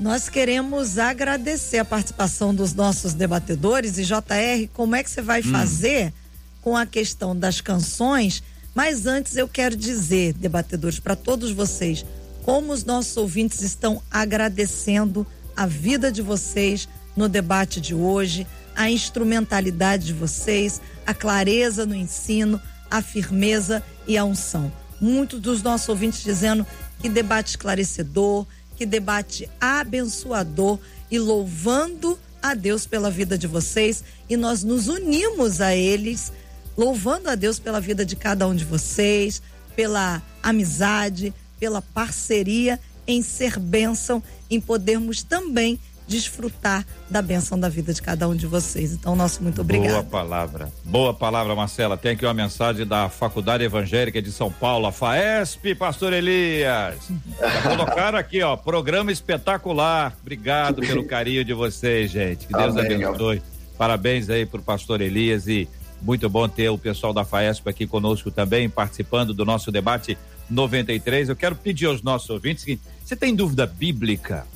[0.00, 5.40] Nós queremos agradecer a participação dos nossos debatedores e JR, como é que você vai
[5.40, 5.52] hum.
[5.52, 6.12] fazer
[6.60, 8.42] com a questão das canções?
[8.74, 12.04] Mas antes eu quero dizer, debatedores, para todos vocês,
[12.42, 18.90] como os nossos ouvintes estão agradecendo a vida de vocês no debate de hoje, a
[18.90, 22.60] instrumentalidade de vocês, a clareza no ensino,
[22.92, 24.70] a firmeza e a unção.
[25.00, 26.66] Muitos dos nossos ouvintes dizendo
[27.00, 30.78] que debate esclarecedor, que debate abençoador
[31.10, 36.30] e louvando a Deus pela vida de vocês e nós nos unimos a eles,
[36.76, 39.40] louvando a Deus pela vida de cada um de vocês,
[39.74, 45.80] pela amizade, pela parceria em ser bênção, em podermos também
[46.12, 48.92] desfrutar da bênção da vida de cada um de vocês.
[48.92, 49.92] Então, nosso muito obrigado.
[49.92, 50.72] Boa palavra.
[50.84, 51.96] Boa palavra, Marcela.
[51.96, 56.96] Tem aqui uma mensagem da Faculdade Evangélica de São Paulo, a FAESP, Pastor Elias.
[57.40, 60.14] Já colocaram aqui, ó, programa espetacular.
[60.20, 62.46] Obrigado pelo carinho de vocês, gente.
[62.46, 63.42] Que Deus Amém, abençoe.
[63.78, 65.66] Parabéns aí pro Pastor Elias e
[66.02, 70.18] muito bom ter o pessoal da FAESP aqui conosco também, participando do nosso debate
[70.50, 71.30] 93.
[71.30, 74.46] Eu quero pedir aos nossos ouvintes que você tem dúvida bíblica?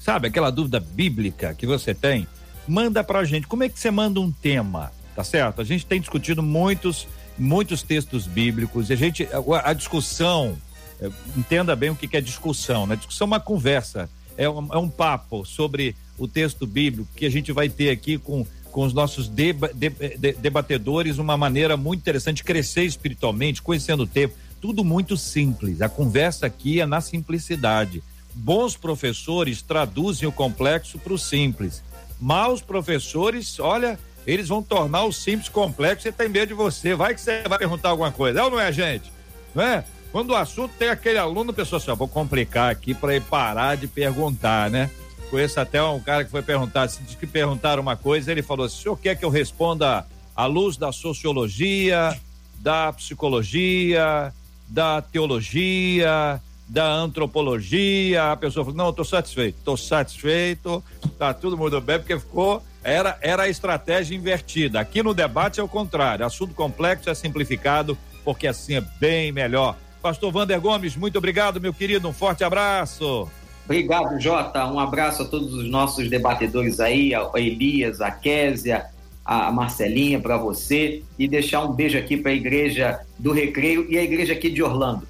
[0.00, 2.26] Sabe, aquela dúvida bíblica que você tem,
[2.66, 3.46] manda pra gente.
[3.46, 4.90] Como é que você manda um tema?
[5.14, 5.60] Tá certo?
[5.60, 7.06] A gente tem discutido muitos,
[7.38, 10.56] muitos textos bíblicos e a gente, a, a discussão,
[10.98, 12.96] é, entenda bem o que, que é discussão, né?
[12.96, 17.30] Discussão é uma conversa, é um, é um papo sobre o texto bíblico que a
[17.30, 22.00] gente vai ter aqui com com os nossos deba, de, de, debatedores uma maneira muito
[22.00, 25.82] interessante de crescer espiritualmente, conhecendo o tempo, tudo muito simples.
[25.82, 28.02] A conversa aqui é na simplicidade.
[28.34, 31.82] Bons professores traduzem o complexo para o simples.
[32.20, 36.94] Maus professores, olha, eles vão tornar o simples complexo e tem medo de você.
[36.94, 38.40] Vai que você vai perguntar alguma coisa.
[38.40, 39.12] É ou não é, gente?
[39.54, 39.84] Não é?
[40.12, 43.24] Quando o assunto tem aquele aluno, a pessoa assim, ó, vou complicar aqui para ele
[43.24, 44.90] parar de perguntar, né?
[45.30, 48.66] Conheço até um cara que foi perguntar, se diz que perguntaram uma coisa, ele falou:
[48.66, 50.04] o senhor quer que eu responda
[50.34, 52.18] à luz da sociologia,
[52.58, 54.34] da psicologia,
[54.66, 58.30] da teologia, da antropologia.
[58.30, 60.82] A pessoa falou: não, estou satisfeito, estou satisfeito,
[61.18, 62.62] tá tudo muito bem, porque ficou.
[62.82, 64.80] Era, era a estratégia invertida.
[64.80, 66.24] Aqui no debate é o contrário.
[66.24, 69.76] Assunto complexo é simplificado, porque assim é bem melhor.
[70.00, 72.08] Pastor Vander Gomes, muito obrigado, meu querido.
[72.08, 73.28] Um forte abraço.
[73.66, 74.64] Obrigado, Jota.
[74.66, 78.86] Um abraço a todos os nossos debatedores aí, a Elias, a Késia,
[79.22, 81.02] a Marcelinha, para você.
[81.18, 84.62] E deixar um beijo aqui para a Igreja do Recreio e a Igreja aqui de
[84.62, 85.06] Orlando.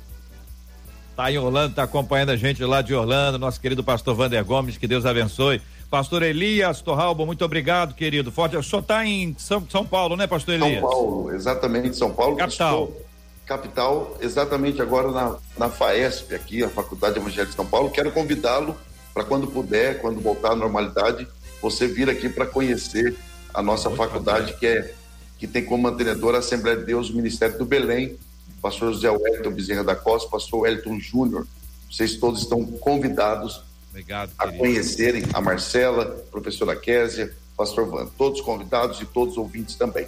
[1.21, 4.79] Tá em Orlando, tá acompanhando a gente lá de Orlando, nosso querido pastor Vander Gomes,
[4.79, 5.61] que Deus abençoe.
[5.91, 8.33] Pastor Elias Torralbo, muito obrigado, querido.
[8.33, 8.57] Forte.
[8.57, 10.81] O senhor está em São, São Paulo, né, pastor Elias?
[10.81, 12.37] São Paulo, exatamente, São Paulo.
[12.39, 12.85] Capital.
[12.85, 13.07] Estou,
[13.45, 17.91] capital, exatamente agora na, na FAESP, aqui, a Faculdade Evangélica de São Paulo.
[17.91, 18.75] Quero convidá-lo
[19.13, 21.29] para quando puder, quando voltar à normalidade,
[21.61, 23.15] você vir aqui para conhecer
[23.53, 24.95] a nossa muito faculdade, que é
[25.37, 28.17] que tem como mantenedora a Assembleia de Deus, o Ministério do Belém,
[28.61, 31.47] pastor José Wellington Bezerra da Costa, pastor Wellington Júnior.
[31.91, 38.07] Vocês todos estão convidados Obrigado, a conhecerem a Marcela, a professora Késia, pastor Van.
[38.07, 40.07] Todos convidados e todos ouvintes também.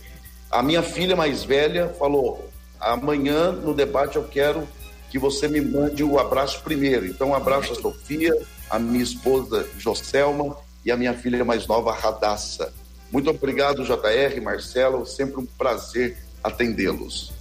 [0.50, 4.68] A minha filha mais velha falou: amanhã no debate eu quero
[5.10, 7.06] que você me mande o abraço primeiro.
[7.06, 8.34] Então, um abraço a Sofia,
[8.70, 12.72] a minha esposa Joselma e a minha filha mais nova, Radassa.
[13.10, 17.32] Muito obrigado, JR, Marcelo, sempre um prazer atendê-los.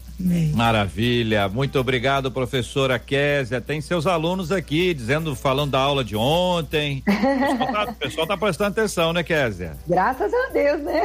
[0.53, 3.59] Maravilha, muito obrigado, professora Késia.
[3.59, 7.03] Tem seus alunos aqui dizendo, falando da aula de ontem.
[7.07, 9.77] O pessoal está tá prestando atenção, né, Késia?
[9.87, 11.01] Graças a Deus, né?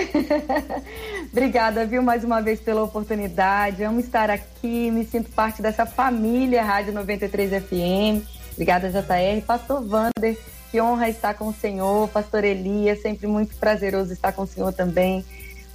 [1.33, 3.83] Obrigada, viu, mais uma vez pela oportunidade.
[3.83, 8.27] Amo estar aqui, me sinto parte dessa família Rádio 93 FM.
[8.53, 9.43] Obrigada, JR.
[9.47, 10.37] Pastor Vander,
[10.71, 12.09] que honra estar com o Senhor.
[12.09, 15.25] Pastor Elias, sempre muito prazeroso estar com o Senhor também.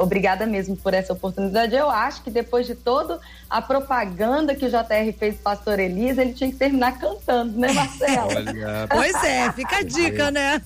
[0.02, 1.76] Obrigada mesmo por essa oportunidade.
[1.76, 6.18] Eu acho que depois de toda a propaganda que o JR fez do Pastor Elias,
[6.18, 8.30] ele tinha que terminar cantando, né, Marcelo?
[8.36, 10.62] Olha, pois é, fica a dica, né?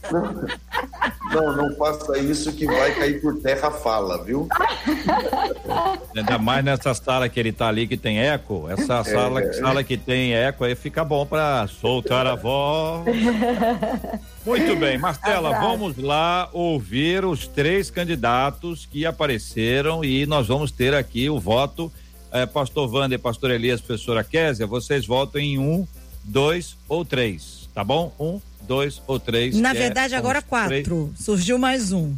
[1.31, 4.47] Não, não faça isso que vai cair por terra a fala, viu?
[6.15, 9.53] Ainda mais nessa sala que ele tá ali que tem eco, essa sala, é.
[9.53, 13.03] sala que tem eco aí fica bom para soltar a voz.
[14.45, 15.67] Muito bem, Marcela, Abraço.
[15.67, 21.91] vamos lá ouvir os três candidatos que apareceram e nós vamos ter aqui o voto.
[22.31, 25.87] É, Pastor Wander, Pastor Elias, Professora Késia, vocês votam em um,
[26.23, 28.13] dois ou três, tá bom?
[28.19, 29.55] Um, dois ou três.
[29.55, 30.83] Na é verdade, é, agora quatro.
[30.83, 31.19] Três.
[31.19, 32.13] Surgiu mais um.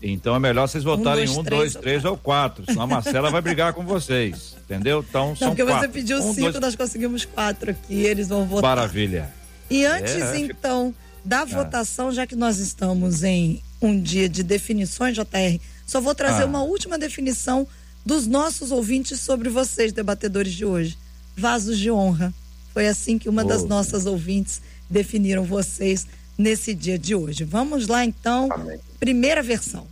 [0.00, 2.64] Então é melhor vocês votarem um, dois, um, três, dois, três ou quatro.
[2.64, 4.56] Senão a Marcela vai brigar com vocês.
[4.64, 5.04] Entendeu?
[5.08, 5.80] Então Não, são porque quatro.
[5.80, 6.60] você pediu um, cinco, dois...
[6.60, 8.02] nós conseguimos quatro aqui.
[8.02, 8.76] Eles vão votar.
[8.76, 9.28] Maravilha.
[9.68, 10.94] E antes, é, então
[11.24, 11.44] da ah.
[11.44, 16.46] votação, já que nós estamos em um dia de definições, JR, só vou trazer ah.
[16.46, 17.66] uma última definição
[18.04, 20.98] dos nossos ouvintes sobre vocês, debatedores de hoje.
[21.36, 22.32] Vasos de honra.
[22.72, 23.46] Foi assim que uma oh.
[23.48, 26.06] das nossas ouvintes definiram vocês
[26.36, 27.44] nesse dia de hoje.
[27.44, 28.78] Vamos lá então, Amém.
[29.00, 29.86] primeira versão.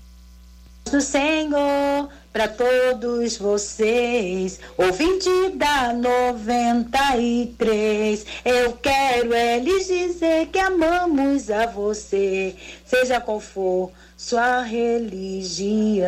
[0.91, 8.26] Do Senhor para todos vocês, ouvinte da 93.
[8.45, 16.05] Eu quero é lhes dizer que amamos a você, seja qual for sua religião.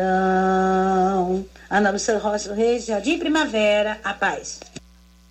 [1.67, 4.59] Ana Lúcia Rocha Reis, Jardim Primavera, a paz.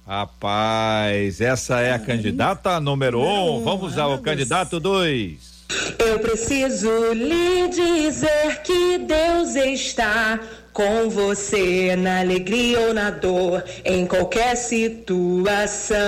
[0.05, 3.63] Rapaz, essa é a candidata número um.
[3.63, 5.59] Vamos ao candidato dois.
[5.99, 10.41] Eu preciso lhe dizer que Deus está
[10.79, 15.99] com você na alegria ou na dor, em qualquer situação.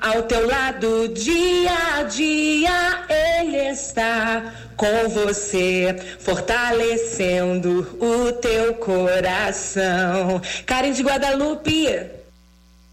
[0.00, 10.42] Ao teu lado, dia a dia, Ele está com você, fortalecendo o teu coração.
[10.66, 11.86] Karen de Guadalupe.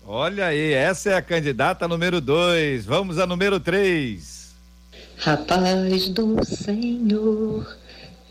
[0.06, 2.86] Olha aí, essa é a candidata número dois.
[2.86, 4.54] Vamos a número três.
[5.18, 7.85] Rapaz do Senhor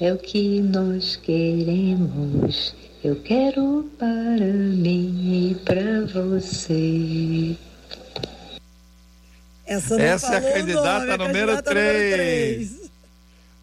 [0.05, 2.75] é o que nós queremos.
[3.03, 7.57] Eu quero para mim e para você.
[9.67, 12.13] Essa, não Essa é a candidata nome, a número candidata três.
[12.15, 12.91] três.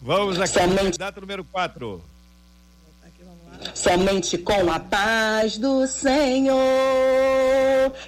[0.00, 2.02] Vamos aqui, Somente- candidata número quatro.
[3.74, 6.58] Somente com a paz do Senhor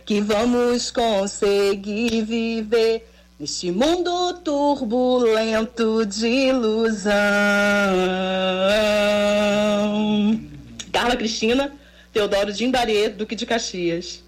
[0.04, 3.08] que vamos conseguir viver
[3.38, 7.12] neste mundo turbulento de ilusão.
[10.92, 11.72] Carla Cristina,
[12.12, 14.22] Teodoro de Imbarê, Duque de Caxias.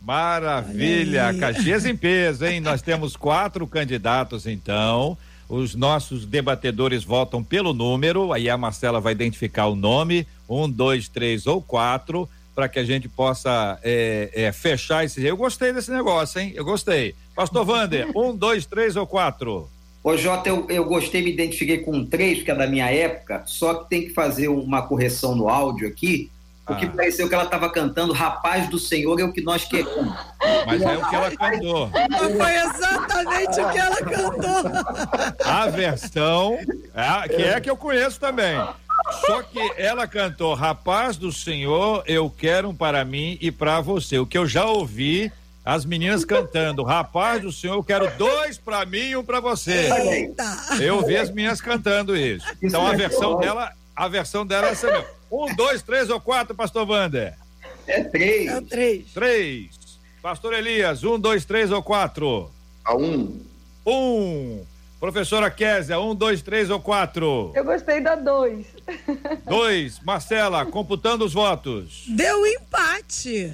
[0.00, 2.60] Maravilha, Caxias em peso, hein?
[2.60, 5.16] Nós temos quatro candidatos, então.
[5.48, 11.08] Os nossos debatedores votam pelo número, aí a Marcela vai identificar o nome, um, dois,
[11.08, 15.22] três ou quatro, para que a gente possa é, é, fechar esse.
[15.24, 16.52] Eu gostei desse negócio, hein?
[16.54, 17.14] Eu gostei.
[17.34, 19.68] Pastor Vander, um, dois, três ou quatro?
[20.02, 23.74] Ô, Jota, eu, eu gostei, me identifiquei com 3, que é da minha época, só
[23.74, 26.30] que tem que fazer uma correção no áudio aqui,
[26.66, 26.90] porque Ah.
[26.94, 30.14] pareceu que ela estava cantando Rapaz do Senhor é o que nós queremos.
[30.66, 31.90] Mas é o que ela cantou.
[32.10, 35.44] Mas foi exatamente o que ela cantou.
[35.44, 36.58] A versão,
[36.94, 38.56] a- que é a que eu conheço também.
[39.26, 44.18] Só que ela cantou Rapaz do Senhor, eu quero um para mim e para você.
[44.18, 45.30] O que eu já ouvi
[45.64, 49.88] as meninas cantando Rapaz do Senhor, eu quero dois para mim e um para você.
[49.90, 50.44] Eita.
[50.80, 52.46] Eu ouvi as meninas cantando isso.
[52.62, 55.06] Então a versão dela, a versão dela é essa mesmo.
[55.32, 57.34] Um, dois, três ou quatro, Pastor Wander?
[57.86, 58.48] É 3.
[58.50, 59.12] É três.
[59.12, 59.70] Três.
[60.22, 62.50] Pastor Elias, um, dois, três ou quatro?
[62.84, 63.40] A um,
[63.86, 64.64] Um.
[65.00, 67.52] Professora Késia, um, dois, três ou quatro?
[67.54, 68.64] Eu gostei da dois.
[69.46, 70.00] Dois.
[70.00, 72.04] Marcela, computando os votos.
[72.08, 73.52] Deu empate.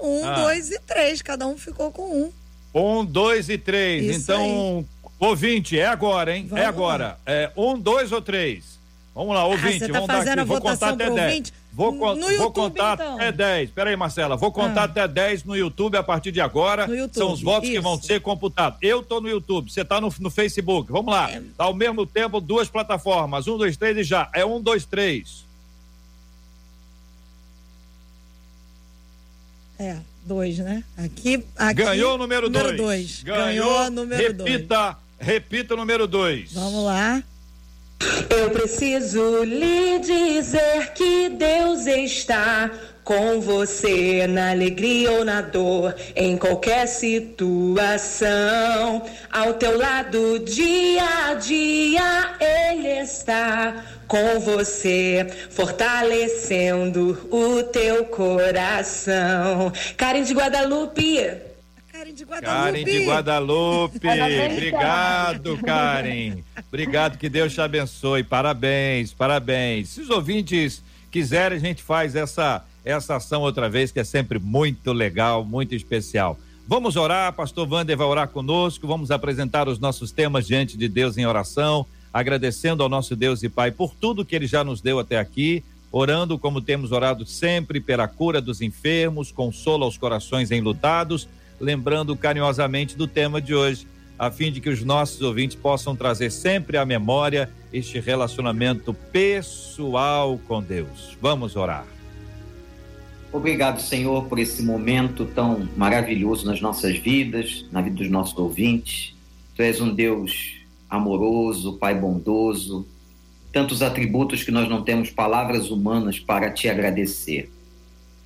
[0.00, 0.34] Um, Ah.
[0.42, 1.22] dois e três.
[1.22, 2.32] Cada um ficou com um.
[2.74, 4.04] Um, dois e três.
[4.04, 4.84] Isso então,
[5.18, 6.46] ouvinte, é agora, hein?
[6.48, 7.18] Vamos é agora.
[7.26, 8.78] É um, dois ou três?
[9.14, 10.40] Vamos lá, ouvinte, você tá vamos dar fazendo aqui.
[10.40, 11.10] a Vou contar até 10.
[11.26, 11.52] ouvinte?
[11.72, 13.14] Vou, No vou YouTube, contar então.
[13.16, 13.70] até 10.
[13.70, 14.84] Peraí, Marcela, vou contar Ah.
[14.84, 16.86] até 10 no YouTube a partir de agora.
[16.86, 17.82] YouTube, São os votos que isso.
[17.82, 18.78] vão ser computados.
[18.80, 20.92] Eu tô no YouTube, você tá no, no Facebook.
[20.92, 21.32] Vamos lá.
[21.32, 21.42] É.
[21.58, 23.48] Ao mesmo tempo, duas plataformas.
[23.48, 24.28] Um, dois, três e já.
[24.32, 25.44] É um, dois, três.
[29.78, 30.82] É, dois, né?
[30.96, 31.44] Aqui.
[31.56, 32.76] aqui Ganhou o número 2.
[32.76, 33.22] dois.
[33.22, 34.50] Ganhou o número dois.
[34.50, 36.52] repita, repita o número 2.
[36.52, 37.22] Vamos lá.
[38.30, 42.70] Eu preciso lhe dizer que Deus está
[43.02, 48.28] com você na alegria ou na dor, em qualquer situação.
[49.32, 59.70] Ao teu lado, dia a dia, Ele está com você, fortalecendo o teu coração.
[59.96, 61.18] Karen de Guadalupe.
[61.92, 62.46] Karen de Guadalupe.
[62.46, 63.98] Karen de Guadalupe.
[64.52, 66.38] Obrigado, Karen.
[66.66, 68.24] Obrigado, que Deus te abençoe.
[68.24, 69.90] Parabéns, parabéns.
[69.90, 74.38] Se os ouvintes quiserem, a gente faz essa, essa ação outra vez, que é sempre
[74.38, 76.38] muito legal, muito especial.
[76.66, 81.16] Vamos orar, pastor Wander vai orar conosco, vamos apresentar os nossos temas diante de Deus
[81.16, 81.86] em oração,
[82.18, 85.62] agradecendo ao nosso Deus e Pai por tudo que ele já nos deu até aqui,
[85.90, 91.28] orando como temos orado sempre pela cura dos enfermos, consolo aos corações enlutados,
[91.60, 93.86] lembrando carinhosamente do tema de hoje,
[94.18, 100.40] a fim de que os nossos ouvintes possam trazer sempre à memória este relacionamento pessoal
[100.48, 101.16] com Deus.
[101.20, 101.86] Vamos orar.
[103.32, 109.14] Obrigado, Senhor, por esse momento tão maravilhoso nas nossas vidas, na vida dos nossos ouvintes.
[109.54, 110.57] Tu és um Deus
[110.88, 112.86] amoroso, Pai bondoso,
[113.52, 117.50] tantos atributos que nós não temos palavras humanas para te agradecer.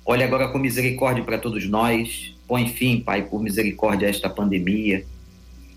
[0.05, 2.35] Olha agora com misericórdia para todos nós.
[2.47, 5.05] Põe fim, Pai, por misericórdia a esta pandemia.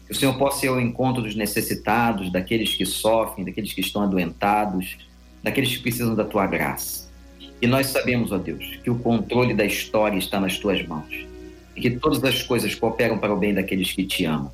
[0.07, 4.03] Que o Senhor possa ir ao encontro dos necessitados, daqueles que sofrem, daqueles que estão
[4.03, 4.99] adoentados,
[5.43, 7.09] daqueles que precisam da tua graça.
[7.63, 11.27] E nós sabemos, ó Deus, que o controle da história está nas tuas mãos
[11.75, 14.51] e que todas as coisas cooperam para o bem daqueles que te amam.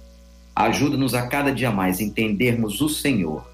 [0.55, 3.51] Ajuda-nos a cada dia mais entendermos o Senhor.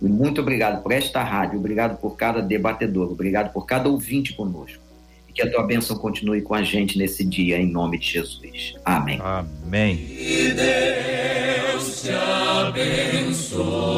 [0.00, 4.82] E muito obrigado por esta rádio, obrigado por cada debatedor, obrigado por cada ouvinte conosco.
[5.28, 8.74] E Que a tua bênção continue com a gente nesse dia, em nome de Jesus.
[8.84, 9.18] Amém.
[9.22, 9.96] Amém.
[9.96, 13.96] Que Deus te abençoe.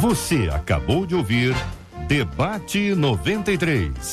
[0.00, 1.54] Você acabou de ouvir
[2.08, 4.12] Debate 93.